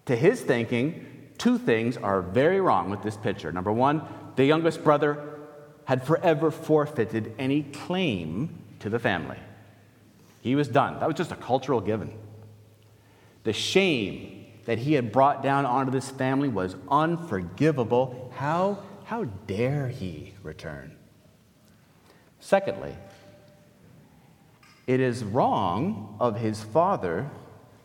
To 0.07 0.15
his 0.15 0.41
thinking, 0.41 1.05
two 1.37 1.57
things 1.57 1.97
are 1.97 2.21
very 2.21 2.59
wrong 2.59 2.89
with 2.89 3.03
this 3.03 3.15
picture. 3.17 3.51
Number 3.51 3.71
one, 3.71 4.01
the 4.35 4.45
youngest 4.45 4.83
brother 4.83 5.37
had 5.85 6.05
forever 6.05 6.51
forfeited 6.51 7.33
any 7.37 7.63
claim 7.63 8.57
to 8.79 8.89
the 8.89 8.99
family. 8.99 9.37
He 10.41 10.55
was 10.55 10.67
done. 10.67 10.99
That 10.99 11.07
was 11.07 11.15
just 11.15 11.31
a 11.31 11.35
cultural 11.35 11.81
given. 11.81 12.13
The 13.43 13.53
shame 13.53 14.45
that 14.65 14.77
he 14.79 14.93
had 14.93 15.11
brought 15.11 15.43
down 15.43 15.65
onto 15.65 15.91
this 15.91 16.09
family 16.09 16.49
was 16.49 16.75
unforgivable. 16.89 18.31
How, 18.35 18.79
how 19.05 19.25
dare 19.25 19.89
he 19.89 20.33
return? 20.43 20.95
Secondly, 22.39 22.95
it 24.85 24.99
is 24.99 25.23
wrong 25.23 26.15
of 26.19 26.39
his 26.39 26.61
father 26.61 27.29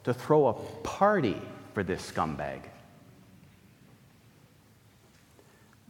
to 0.05 0.15
throw 0.15 0.49
a 0.49 0.55
party 0.83 1.41
for 1.73 1.83
this 1.83 2.11
scumbag. 2.11 2.61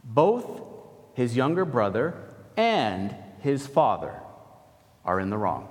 Both 0.03 0.61
his 1.13 1.35
younger 1.35 1.65
brother 1.65 2.15
and 2.57 3.15
his 3.39 3.67
father 3.67 4.19
are 5.05 5.19
in 5.19 5.29
the 5.29 5.37
wrong. 5.37 5.67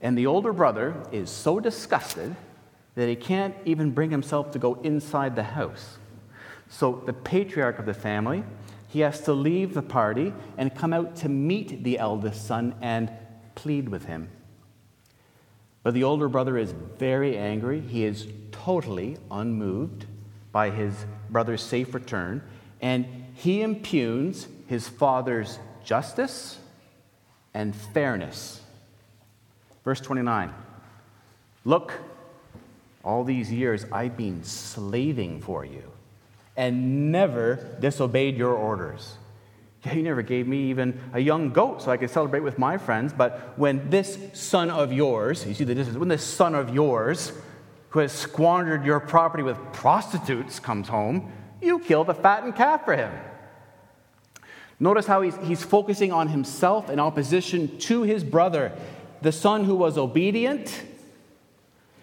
And 0.00 0.16
the 0.16 0.26
older 0.26 0.52
brother 0.52 1.02
is 1.12 1.30
so 1.30 1.60
disgusted 1.60 2.34
that 2.94 3.08
he 3.08 3.16
can't 3.16 3.54
even 3.64 3.90
bring 3.90 4.10
himself 4.10 4.50
to 4.52 4.58
go 4.58 4.74
inside 4.82 5.36
the 5.36 5.42
house. 5.42 5.98
So 6.68 7.02
the 7.06 7.12
patriarch 7.12 7.78
of 7.78 7.86
the 7.86 7.94
family, 7.94 8.44
he 8.88 9.00
has 9.00 9.20
to 9.22 9.32
leave 9.32 9.74
the 9.74 9.82
party 9.82 10.32
and 10.56 10.74
come 10.74 10.92
out 10.92 11.16
to 11.16 11.28
meet 11.28 11.84
the 11.84 11.98
eldest 11.98 12.46
son 12.46 12.74
and 12.80 13.10
plead 13.54 13.88
with 13.88 14.06
him. 14.06 14.30
But 15.82 15.94
the 15.94 16.04
older 16.04 16.28
brother 16.28 16.58
is 16.58 16.72
very 16.98 17.36
angry. 17.38 17.80
He 17.80 18.04
is 18.04 18.26
totally 18.52 19.16
unmoved 19.30 20.06
by 20.52 20.70
his 20.70 20.94
brother's 21.30 21.62
safe 21.62 21.94
return, 21.94 22.42
and 22.82 23.06
he 23.34 23.62
impugns 23.62 24.48
his 24.66 24.88
father's 24.88 25.58
justice 25.84 26.58
and 27.54 27.74
fairness. 27.74 28.60
Verse 29.84 30.00
29 30.00 30.52
Look, 31.64 31.94
all 33.02 33.24
these 33.24 33.50
years 33.50 33.86
I've 33.90 34.16
been 34.16 34.44
slaving 34.44 35.40
for 35.40 35.64
you 35.64 35.82
and 36.56 37.10
never 37.10 37.76
disobeyed 37.80 38.36
your 38.36 38.54
orders. 38.54 39.14
You 39.84 40.02
never 40.02 40.22
gave 40.22 40.46
me 40.46 40.70
even 40.70 41.00
a 41.14 41.20
young 41.20 41.50
goat 41.50 41.82
so 41.82 41.90
I 41.90 41.96
could 41.96 42.10
celebrate 42.10 42.40
with 42.40 42.58
my 42.58 42.76
friends. 42.76 43.14
But 43.14 43.58
when 43.58 43.88
this 43.88 44.18
son 44.34 44.70
of 44.70 44.92
yours, 44.92 45.46
you 45.46 45.54
see 45.54 45.64
the 45.64 45.74
distance, 45.74 45.96
when 45.96 46.08
this 46.08 46.22
son 46.22 46.54
of 46.54 46.74
yours, 46.74 47.32
who 47.90 48.00
has 48.00 48.12
squandered 48.12 48.84
your 48.84 49.00
property 49.00 49.42
with 49.42 49.56
prostitutes, 49.72 50.60
comes 50.60 50.88
home, 50.88 51.32
you 51.62 51.78
kill 51.78 52.04
the 52.04 52.14
fattened 52.14 52.56
calf 52.56 52.84
for 52.84 52.94
him. 52.94 53.10
Notice 54.78 55.06
how 55.06 55.22
he's, 55.22 55.36
he's 55.38 55.62
focusing 55.62 56.12
on 56.12 56.28
himself 56.28 56.90
in 56.90 57.00
opposition 57.00 57.78
to 57.78 58.02
his 58.02 58.22
brother, 58.22 58.72
the 59.22 59.32
son 59.32 59.64
who 59.64 59.74
was 59.74 59.96
obedient, 59.96 60.82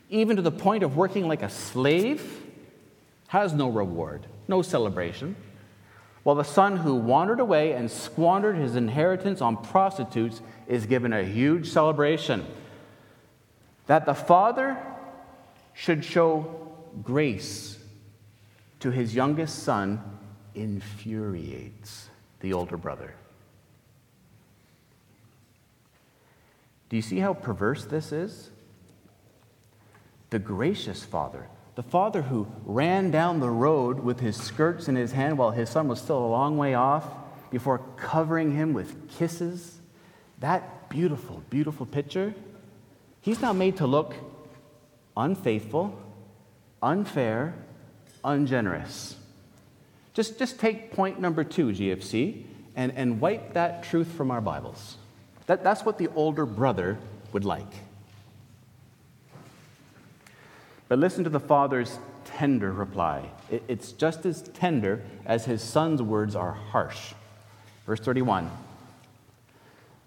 even 0.10 0.36
to 0.36 0.42
the 0.42 0.52
point 0.52 0.84
of 0.84 0.98
working 0.98 1.28
like 1.28 1.44
a 1.44 1.50
slave, 1.50 2.44
has 3.28 3.54
no 3.54 3.70
reward, 3.70 4.26
no 4.48 4.62
celebration 4.62 5.36
while 6.28 6.36
the 6.36 6.44
son 6.44 6.76
who 6.76 6.94
wandered 6.94 7.40
away 7.40 7.72
and 7.72 7.90
squandered 7.90 8.58
his 8.58 8.76
inheritance 8.76 9.40
on 9.40 9.56
prostitutes 9.56 10.42
is 10.68 10.86
given 10.86 11.14
a 11.14 11.24
huge 11.24 11.70
celebration. 11.70 12.46
That 13.86 14.06
the 14.06 14.14
father 14.14 14.78
should 15.74 16.04
show 16.04 16.70
grace 17.02 17.80
to 18.82 18.92
his 18.92 19.16
youngest 19.16 19.64
son 19.64 20.04
infuriates 20.54 22.10
the 22.42 22.52
older 22.52 22.76
brother. 22.76 23.16
Do 26.90 26.98
you 26.98 27.02
see 27.02 27.20
how 27.20 27.36
perverse 27.36 27.86
this 27.86 28.12
is? 28.12 28.50
The 30.30 30.40
gracious 30.40 31.06
father 31.06 31.48
the 31.78 31.84
father 31.84 32.24
who 32.24 32.48
ran 32.66 33.12
down 33.12 33.40
the 33.40 33.52
road 33.52 34.00
with 34.00 34.20
his 34.20 34.36
skirts 34.36 34.88
in 34.88 34.96
his 34.96 35.12
hand 35.12 35.38
while 35.38 35.52
his 35.52 35.70
son 35.70 35.88
was 35.88 36.02
still 36.02 36.18
a 36.18 36.26
long 36.26 36.58
way 36.58 36.74
off 36.74 37.06
before 37.52 37.78
covering 37.98 38.56
him 38.56 38.74
with 38.74 39.08
kisses. 39.12 39.78
That 40.40 40.90
beautiful, 40.90 41.44
beautiful 41.52 41.86
picture. 41.86 42.34
He's 43.22 43.44
now 43.44 43.54
made 43.54 43.78
to 43.78 43.86
look 43.86 44.16
unfaithful, 45.16 45.96
unfair, 46.82 47.54
ungenerous. 48.24 49.16
Just, 50.16 50.40
just 50.40 50.60
take 50.60 50.92
point 50.92 51.20
number 51.20 51.44
two, 51.44 51.68
GFC, 51.68 52.42
and, 52.76 52.92
and 52.94 53.22
wipe 53.22 53.54
that 53.54 53.84
truth 53.84 54.08
from 54.14 54.32
our 54.32 54.42
Bibles. 54.42 54.98
That, 55.46 55.64
that's 55.64 55.86
what 55.86 56.00
the 56.00 56.08
older 56.16 56.48
brother 56.48 56.98
would 57.34 57.46
like. 57.46 57.72
But 60.88 61.00
listen 61.00 61.24
to 61.24 61.30
the 61.30 61.40
father's 61.40 62.00
tender 62.26 62.72
reply. 62.72 63.30
It's 63.50 63.92
just 63.92 64.26
as 64.26 64.42
tender 64.42 65.04
as 65.26 65.46
his 65.46 65.62
son's 65.62 66.02
words 66.02 66.36
are 66.36 66.52
harsh. 66.52 67.14
Verse 67.86 68.00
31 68.00 68.50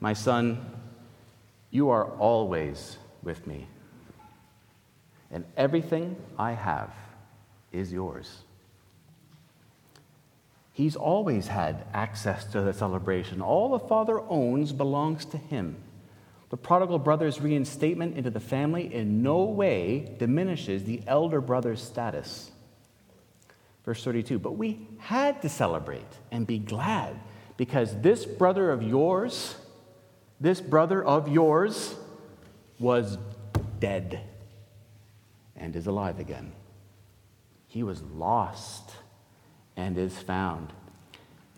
My 0.00 0.12
son, 0.12 0.70
you 1.70 1.90
are 1.90 2.04
always 2.04 2.96
with 3.22 3.46
me, 3.46 3.66
and 5.30 5.44
everything 5.56 6.16
I 6.38 6.52
have 6.52 6.90
is 7.72 7.92
yours. 7.92 8.42
He's 10.72 10.96
always 10.96 11.48
had 11.48 11.84
access 11.92 12.44
to 12.52 12.62
the 12.62 12.72
celebration. 12.72 13.42
All 13.42 13.68
the 13.68 13.78
father 13.78 14.20
owns 14.28 14.72
belongs 14.72 15.24
to 15.26 15.36
him. 15.36 15.76
The 16.50 16.56
prodigal 16.56 16.98
brother's 16.98 17.40
reinstatement 17.40 18.16
into 18.16 18.30
the 18.30 18.40
family 18.40 18.92
in 18.92 19.22
no 19.22 19.44
way 19.44 20.16
diminishes 20.18 20.84
the 20.84 21.00
elder 21.06 21.40
brother's 21.40 21.82
status. 21.82 22.50
Verse 23.84 24.02
32 24.04 24.38
But 24.38 24.52
we 24.52 24.86
had 24.98 25.40
to 25.42 25.48
celebrate 25.48 26.02
and 26.30 26.46
be 26.46 26.58
glad 26.58 27.16
because 27.56 28.00
this 28.02 28.26
brother 28.26 28.70
of 28.70 28.82
yours, 28.82 29.54
this 30.40 30.60
brother 30.60 31.02
of 31.02 31.28
yours, 31.28 31.94
was 32.80 33.16
dead 33.78 34.20
and 35.56 35.76
is 35.76 35.86
alive 35.86 36.18
again. 36.18 36.52
He 37.68 37.84
was 37.84 38.02
lost 38.02 38.90
and 39.76 39.96
is 39.96 40.18
found. 40.18 40.72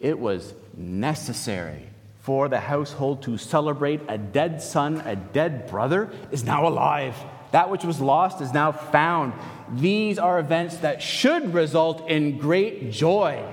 It 0.01 0.19
was 0.19 0.53
necessary 0.77 1.89
for 2.23 2.49
the 2.49 2.61
household 2.61 3.21
to 3.21 3.37
celebrate 3.37 4.01
a 4.09 4.17
dead 4.17 4.63
son, 4.63 5.03
a 5.05 5.17
dead 5.17 5.69
brother, 5.69 6.09
is 6.31 6.45
now 6.45 6.69
alive. 6.69 7.17
That 7.51 7.69
which 7.69 7.85
was 7.85 8.01
lost 8.01 8.41
is 8.41 8.53
now 8.53 8.71
found. 8.71 9.33
These 9.75 10.21
are 10.21 10.39
events 10.39 10.77
that 10.79 11.03
should 11.03 11.53
result 11.53 12.09
in 12.09 12.39
great 12.39 12.93
joy, 12.93 13.45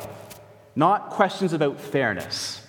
not 0.76 1.10
questions 1.10 1.52
about 1.52 1.80
fairness. 1.80 2.62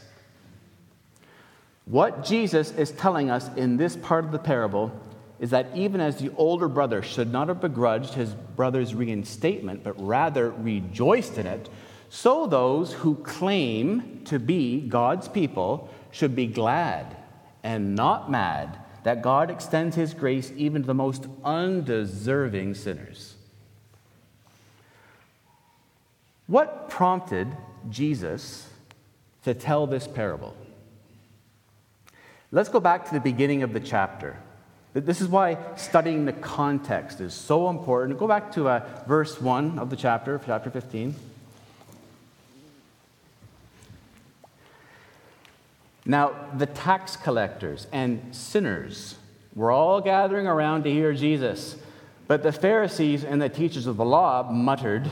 What 1.85 2.25
Jesus 2.25 2.71
is 2.73 2.93
telling 2.93 3.31
us 3.31 3.51
in 3.57 3.77
this 3.77 3.97
part 3.97 4.25
of 4.25 4.33
the 4.33 4.39
parable 4.39 4.99
is 5.39 5.51
that 5.51 5.77
even 5.77 6.01
as 6.01 6.17
the 6.17 6.33
older 6.37 6.69
brother 6.69 7.03
should 7.03 7.31
not 7.31 7.49
have 7.49 7.61
begrudged 7.61 8.15
his 8.15 8.35
brother's 8.57 8.95
reinstatement, 8.95 9.85
but 9.85 10.01
rather 10.01 10.51
rejoiced 10.51 11.37
in 11.37 11.47
it, 11.47 11.69
so 12.11 12.49
those 12.49 12.93
who 12.93 13.15
claim 13.15 14.23
to 14.25 14.41
be 14.41 14.81
God's 14.81 15.29
people 15.29 15.89
should 16.11 16.35
be 16.35 16.47
glad 16.47 17.17
and 17.63 17.95
not 17.95 18.31
mad 18.31 18.79
that 19.05 19.23
God 19.23 19.49
extends 19.49 19.95
his 19.95 20.13
grace 20.13 20.53
even 20.57 20.83
to 20.83 20.87
the 20.87 20.95
most 20.95 21.27
undeserving 21.45 22.75
sinners. 22.75 23.37
What 26.49 26.91
prompted 26.91 27.47
Jesus 27.89 28.69
to 29.45 29.55
tell 29.55 29.87
this 29.87 30.09
parable? 30.09 30.57
Let's 32.51 32.69
go 32.69 32.81
back 32.81 33.07
to 33.07 33.15
the 33.15 33.21
beginning 33.21 33.63
of 33.63 33.73
the 33.73 33.79
chapter. 33.79 34.37
This 34.93 35.21
is 35.21 35.29
why 35.29 35.57
studying 35.77 36.25
the 36.25 36.33
context 36.33 37.21
is 37.21 37.33
so 37.33 37.71
important. 37.71 38.19
Go 38.19 38.27
back 38.27 38.51
to 38.53 38.69
uh, 38.69 38.85
verse 39.07 39.41
1 39.41 39.79
of 39.79 39.89
the 39.89 39.97
chapter, 39.97 40.41
chapter 40.45 40.69
15. 40.71 41.15
Now, 46.11 46.35
the 46.59 46.67
tax 46.67 47.15
collectors 47.15 47.87
and 47.93 48.35
sinners 48.35 49.15
were 49.55 49.71
all 49.71 50.01
gathering 50.01 50.49
around 50.49 50.83
to 50.83 50.91
hear 50.91 51.13
Jesus. 51.13 51.77
But 52.27 52.43
the 52.43 52.51
Pharisees 52.51 53.23
and 53.23 53.41
the 53.41 53.49
teachers 53.49 53.87
of 53.87 53.97
the 53.97 54.05
law 54.05 54.51
muttered, 54.51 55.09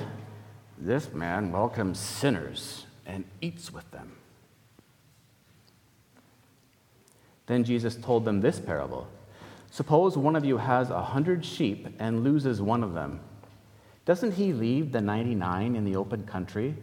This 0.76 1.12
man 1.12 1.52
welcomes 1.52 2.00
sinners 2.00 2.84
and 3.06 3.24
eats 3.40 3.72
with 3.72 3.88
them. 3.92 4.16
Then 7.46 7.62
Jesus 7.62 7.94
told 7.94 8.24
them 8.24 8.40
this 8.40 8.58
parable 8.58 9.06
Suppose 9.70 10.18
one 10.18 10.34
of 10.34 10.44
you 10.44 10.56
has 10.56 10.90
a 10.90 11.00
hundred 11.00 11.44
sheep 11.44 11.86
and 12.00 12.24
loses 12.24 12.60
one 12.60 12.82
of 12.82 12.94
them. 12.94 13.20
Doesn't 14.04 14.32
he 14.32 14.52
leave 14.52 14.90
the 14.90 15.00
99 15.00 15.76
in 15.76 15.84
the 15.84 15.94
open 15.94 16.26
country 16.26 16.74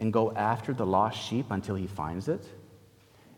and 0.00 0.12
go 0.12 0.32
after 0.32 0.72
the 0.72 0.84
lost 0.84 1.22
sheep 1.22 1.46
until 1.50 1.76
he 1.76 1.86
finds 1.86 2.26
it? 2.26 2.44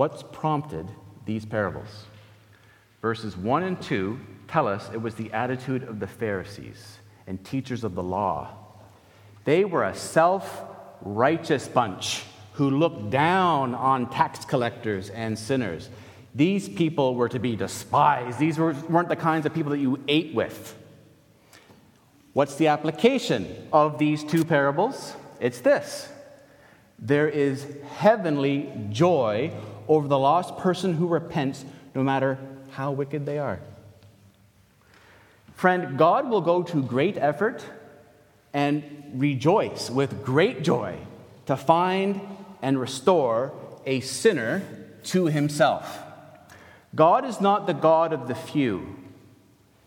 What's 0.00 0.22
prompted 0.22 0.88
these 1.26 1.44
parables? 1.44 2.06
Verses 3.02 3.36
1 3.36 3.64
and 3.64 3.82
2 3.82 4.18
tell 4.48 4.66
us 4.66 4.88
it 4.94 5.02
was 5.02 5.14
the 5.14 5.30
attitude 5.30 5.82
of 5.82 6.00
the 6.00 6.06
Pharisees 6.06 6.96
and 7.26 7.44
teachers 7.44 7.84
of 7.84 7.94
the 7.94 8.02
law. 8.02 8.48
They 9.44 9.66
were 9.66 9.84
a 9.84 9.94
self 9.94 10.62
righteous 11.02 11.68
bunch 11.68 12.22
who 12.54 12.70
looked 12.70 13.10
down 13.10 13.74
on 13.74 14.08
tax 14.08 14.42
collectors 14.46 15.10
and 15.10 15.38
sinners. 15.38 15.90
These 16.34 16.70
people 16.70 17.14
were 17.14 17.28
to 17.28 17.38
be 17.38 17.54
despised. 17.54 18.38
These 18.38 18.58
weren't 18.58 19.10
the 19.10 19.16
kinds 19.16 19.44
of 19.44 19.52
people 19.52 19.72
that 19.72 19.80
you 19.80 20.02
ate 20.08 20.34
with. 20.34 20.78
What's 22.32 22.54
the 22.54 22.68
application 22.68 23.68
of 23.70 23.98
these 23.98 24.24
two 24.24 24.46
parables? 24.46 25.12
It's 25.40 25.60
this 25.60 26.08
there 27.00 27.28
is 27.28 27.66
heavenly 27.96 28.70
joy 28.90 29.50
over 29.90 30.06
the 30.06 30.18
lost 30.18 30.56
person 30.56 30.94
who 30.94 31.08
repents, 31.08 31.64
no 31.96 32.02
matter 32.04 32.38
how 32.70 32.92
wicked 32.92 33.26
they 33.26 33.38
are. 33.38 33.58
Friend, 35.56 35.98
God 35.98 36.30
will 36.30 36.40
go 36.40 36.62
to 36.62 36.80
great 36.80 37.18
effort 37.18 37.64
and 38.54 38.84
rejoice 39.14 39.90
with 39.90 40.24
great 40.24 40.62
joy 40.62 40.96
to 41.46 41.56
find 41.56 42.20
and 42.62 42.80
restore 42.80 43.52
a 43.84 43.98
sinner 43.98 44.62
to 45.02 45.26
himself. 45.26 46.04
God 46.94 47.24
is 47.24 47.40
not 47.40 47.66
the 47.66 47.74
God 47.74 48.12
of 48.12 48.28
the 48.28 48.36
few, 48.36 48.96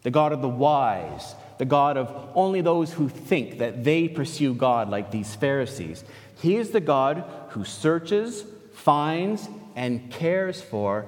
the 0.01 0.11
God 0.11 0.33
of 0.33 0.41
the 0.41 0.49
wise, 0.49 1.33
the 1.59 1.65
God 1.65 1.95
of 1.95 2.13
only 2.35 2.59
those 2.59 2.91
who 2.91 3.07
think 3.07 3.59
that 3.59 3.85
they 3.85 4.09
pursue 4.09 4.53
God 4.53 4.89
like 4.89 5.11
these 5.11 5.33
Pharisees. 5.33 6.03
He 6.41 6.57
is 6.57 6.71
the 6.71 6.81
God 6.81 7.23
who 7.51 7.63
searches, 7.63 8.43
finds, 8.73 9.47
and 9.75 10.11
cares 10.11 10.61
for 10.61 11.05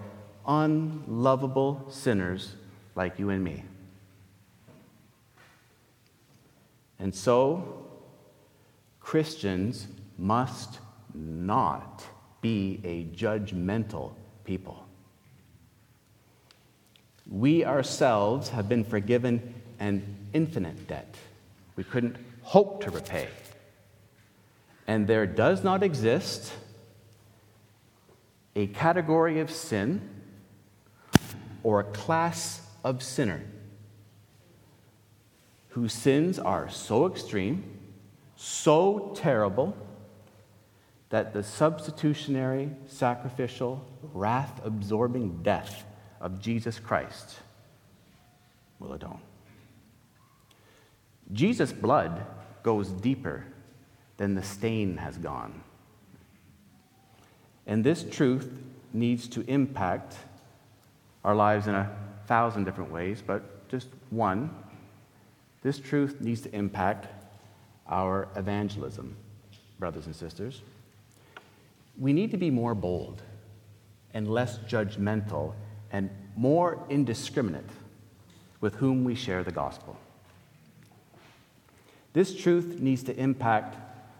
unlovable 0.47 1.85
sinners 1.89 2.53
like 2.95 3.19
you 3.19 3.29
and 3.29 3.43
me. 3.43 3.63
And 6.99 7.13
so, 7.13 7.85
Christians 8.99 9.87
must 10.17 10.79
not 11.13 12.03
be 12.41 12.79
a 12.83 13.03
judgmental 13.15 14.13
people. 14.43 14.85
We 17.29 17.65
ourselves 17.65 18.49
have 18.49 18.69
been 18.69 18.83
forgiven 18.83 19.55
an 19.79 20.15
infinite 20.33 20.87
debt 20.87 21.15
we 21.75 21.83
couldn't 21.83 22.15
hope 22.41 22.83
to 22.83 22.91
repay. 22.91 23.27
And 24.87 25.07
there 25.07 25.25
does 25.25 25.63
not 25.63 25.83
exist 25.83 26.53
a 28.55 28.67
category 28.67 29.39
of 29.39 29.51
sin 29.51 30.01
or 31.63 31.79
a 31.79 31.83
class 31.83 32.61
of 32.83 33.03
sinner 33.03 33.43
whose 35.69 35.91
sins 35.91 36.39
are 36.39 36.69
so 36.69 37.05
extreme, 37.05 37.63
so 38.37 39.11
terrible, 39.13 39.75
that 41.09 41.33
the 41.33 41.43
substitutionary, 41.43 42.71
sacrificial, 42.87 43.85
wrath 44.13 44.61
absorbing 44.63 45.43
death 45.43 45.83
of 46.21 46.39
Jesus 46.39 46.79
Christ 46.79 47.39
will 48.79 48.93
atone. 48.93 49.19
Jesus' 51.33 51.73
blood 51.73 52.25
goes 52.63 52.89
deeper 52.89 53.45
than 54.15 54.33
the 54.33 54.43
stain 54.43 54.95
has 54.97 55.17
gone. 55.17 55.61
And 57.67 57.83
this 57.83 58.03
truth 58.03 58.51
needs 58.93 59.27
to 59.29 59.41
impact 59.49 60.15
our 61.23 61.35
lives 61.35 61.67
in 61.67 61.75
a 61.75 61.91
thousand 62.27 62.63
different 62.65 62.91
ways, 62.91 63.23
but 63.25 63.67
just 63.69 63.87
one. 64.09 64.49
This 65.63 65.79
truth 65.79 66.21
needs 66.21 66.41
to 66.41 66.55
impact 66.55 67.07
our 67.87 68.27
evangelism, 68.35 69.15
brothers 69.79 70.05
and 70.05 70.15
sisters. 70.15 70.61
We 71.97 72.13
need 72.13 72.31
to 72.31 72.37
be 72.37 72.51
more 72.51 72.75
bold 72.75 73.21
and 74.13 74.29
less 74.29 74.57
judgmental 74.59 75.53
and 75.91 76.09
more 76.35 76.85
indiscriminate 76.89 77.69
with 78.61 78.75
whom 78.75 79.03
we 79.03 79.15
share 79.15 79.43
the 79.43 79.51
gospel. 79.51 79.97
This 82.13 82.35
truth 82.35 82.79
needs 82.79 83.03
to 83.03 83.15
impact 83.17 83.75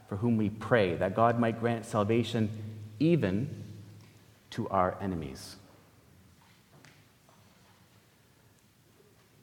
for 0.09 0.17
whom 0.17 0.37
we 0.37 0.49
pray, 0.49 0.95
that 0.95 1.15
God 1.15 1.39
might 1.39 1.59
grant 1.59 1.85
salvation 1.85 2.49
even 2.99 3.63
to 4.51 4.67
our 4.69 4.97
enemies. 5.01 5.57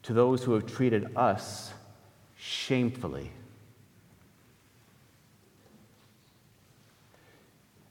To 0.04 0.12
those 0.12 0.42
who 0.42 0.52
have 0.54 0.66
treated 0.66 1.16
us 1.16 1.72
shamefully. 2.36 3.30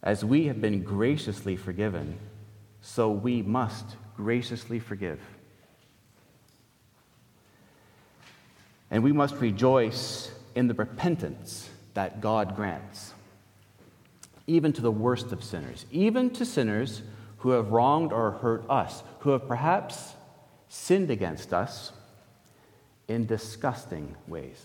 As 0.03 0.25
we 0.25 0.47
have 0.47 0.59
been 0.59 0.83
graciously 0.83 1.55
forgiven, 1.55 2.17
so 2.81 3.11
we 3.11 3.41
must 3.41 3.85
graciously 4.17 4.79
forgive. 4.79 5.19
And 8.89 9.03
we 9.03 9.11
must 9.11 9.35
rejoice 9.35 10.31
in 10.55 10.67
the 10.67 10.73
repentance 10.73 11.69
that 11.93 12.19
God 12.19 12.55
grants 12.55 13.13
even 14.51 14.73
to 14.73 14.81
the 14.81 14.91
worst 14.91 15.31
of 15.31 15.41
sinners, 15.43 15.85
even 15.91 16.29
to 16.29 16.45
sinners 16.45 17.03
who 17.37 17.51
have 17.51 17.71
wronged 17.71 18.11
or 18.11 18.31
hurt 18.31 18.69
us, 18.69 19.01
who 19.19 19.29
have 19.29 19.47
perhaps 19.47 20.13
sinned 20.67 21.09
against 21.09 21.53
us 21.53 21.93
in 23.07 23.25
disgusting 23.25 24.13
ways. 24.27 24.61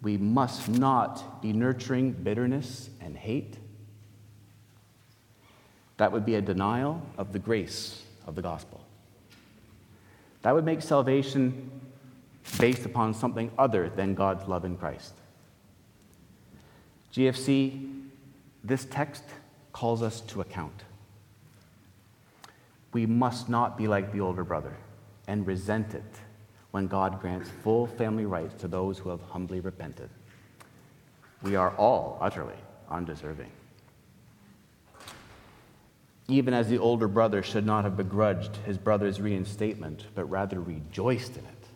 We 0.00 0.16
must 0.16 0.68
not 0.68 1.42
be 1.42 1.52
nurturing 1.52 2.12
bitterness 2.12 2.88
and 3.00 3.16
hate. 3.16 3.58
That 5.98 6.10
would 6.10 6.24
be 6.24 6.36
a 6.36 6.42
denial 6.42 7.02
of 7.18 7.32
the 7.32 7.38
grace 7.38 8.02
of 8.26 8.34
the 8.34 8.42
gospel. 8.42 8.80
That 10.42 10.54
would 10.54 10.64
make 10.64 10.80
salvation 10.80 11.70
based 12.58 12.84
upon 12.86 13.12
something 13.12 13.50
other 13.58 13.90
than 13.90 14.14
God's 14.14 14.48
love 14.48 14.64
in 14.64 14.76
Christ. 14.76 15.14
GFC, 17.14 17.92
this 18.64 18.86
text 18.86 19.22
calls 19.72 20.02
us 20.02 20.20
to 20.22 20.40
account. 20.40 20.82
We 22.92 23.06
must 23.06 23.48
not 23.48 23.78
be 23.78 23.86
like 23.86 24.12
the 24.12 24.20
older 24.20 24.42
brother 24.42 24.76
and 25.28 25.46
resent 25.46 25.94
it 25.94 26.02
when 26.72 26.88
God 26.88 27.20
grants 27.20 27.48
full 27.62 27.86
family 27.86 28.26
rights 28.26 28.60
to 28.62 28.68
those 28.68 28.98
who 28.98 29.10
have 29.10 29.20
humbly 29.20 29.60
repented. 29.60 30.10
We 31.40 31.54
are 31.54 31.70
all 31.76 32.18
utterly 32.20 32.56
undeserving. 32.90 33.52
Even 36.26 36.52
as 36.52 36.68
the 36.68 36.78
older 36.78 37.06
brother 37.06 37.44
should 37.44 37.64
not 37.64 37.84
have 37.84 37.96
begrudged 37.96 38.56
his 38.66 38.76
brother's 38.76 39.20
reinstatement, 39.20 40.06
but 40.16 40.28
rather 40.28 40.60
rejoiced 40.60 41.36
in 41.36 41.44
it, 41.44 41.68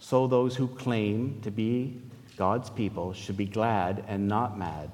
so 0.00 0.26
those 0.26 0.56
who 0.56 0.66
claim 0.66 1.40
to 1.42 1.52
be 1.52 2.00
God's 2.36 2.70
people 2.70 3.12
should 3.12 3.36
be 3.36 3.46
glad 3.46 4.04
and 4.06 4.28
not 4.28 4.58
mad 4.58 4.92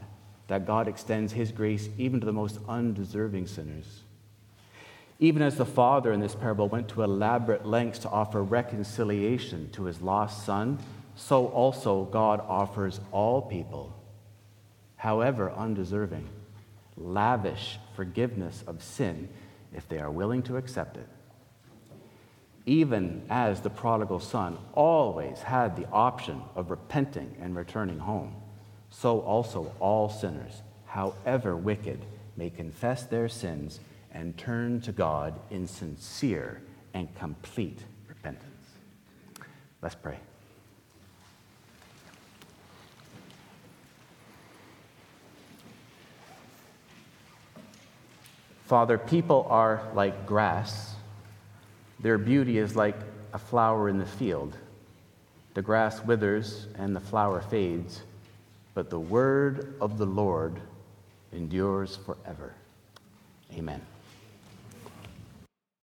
that 0.49 0.67
God 0.67 0.87
extends 0.87 1.33
his 1.33 1.51
grace 1.51 1.89
even 1.99 2.21
to 2.21 2.27
the 2.27 2.33
most 2.33 2.59
undeserving 2.69 3.47
sinners. 3.47 4.03
Even 5.19 5.43
as 5.43 5.57
the 5.57 5.65
father 5.65 6.13
in 6.13 6.21
this 6.21 6.35
parable 6.35 6.69
went 6.69 6.89
to 6.89 7.03
elaborate 7.03 7.65
lengths 7.65 8.01
to 8.01 8.11
offer 8.11 8.43
reconciliation 8.43 9.71
to 9.71 9.85
his 9.85 10.03
lost 10.03 10.45
son, 10.45 10.79
so 11.15 11.47
also 11.49 12.05
God 12.05 12.41
offers 12.41 13.01
all 13.13 13.43
people, 13.43 13.95
however 14.97 15.51
undeserving, 15.53 16.29
lavish 16.97 17.79
forgiveness 17.95 18.65
of 18.67 18.83
sin 18.83 19.29
if 19.75 19.89
they 19.89 19.99
are 19.99 20.11
willing 20.11 20.43
to 20.43 20.57
accept 20.57 20.97
it 20.97 21.09
even 22.67 23.23
as 23.29 23.61
the 23.61 23.71
prodigal 23.71 24.21
son 24.21 24.57
always 24.75 25.41
had 25.41 25.77
the 25.77 25.89
option 25.91 26.43
of 26.55 26.71
repenting 26.71 27.37
and 27.41 27.57
returning 27.57 27.99
home, 27.99 28.35
so 28.91 29.21
also 29.21 29.73
all 29.81 30.09
sinners, 30.09 30.63
however 30.87 31.57
wicked, 31.57 32.05
may 32.37 32.51
confess 32.51 33.05
their 33.05 33.29
sins 33.29 33.81
and 34.13 34.37
turn 34.37 34.81
to 34.83 34.93
God 34.93 35.39
in 35.51 35.67
sincere 35.67 36.63
and 36.95 37.13
complete 37.17 37.81
repentance. 38.09 38.47
Let's 39.81 39.95
pray. 39.95 40.19
Father, 48.67 48.97
people 48.97 49.47
are 49.51 49.83
like 49.95 50.25
grass. 50.25 50.92
Their 52.03 52.19
beauty 52.19 52.59
is 52.59 52.75
like 52.77 52.97
a 53.33 53.39
flower 53.39 53.89
in 53.89 53.99
the 53.99 54.07
field. 54.07 54.57
The 55.55 55.63
grass 55.63 56.05
withers 56.05 56.67
and 56.77 56.95
the 56.95 57.01
flower 57.01 57.41
fades, 57.41 58.03
but 58.75 58.91
the 58.91 58.99
word 58.99 59.75
of 59.81 59.99
the 59.99 60.07
Lord 60.07 60.61
endures 61.33 61.97
forever. 62.05 62.55
Amen. 63.55 63.81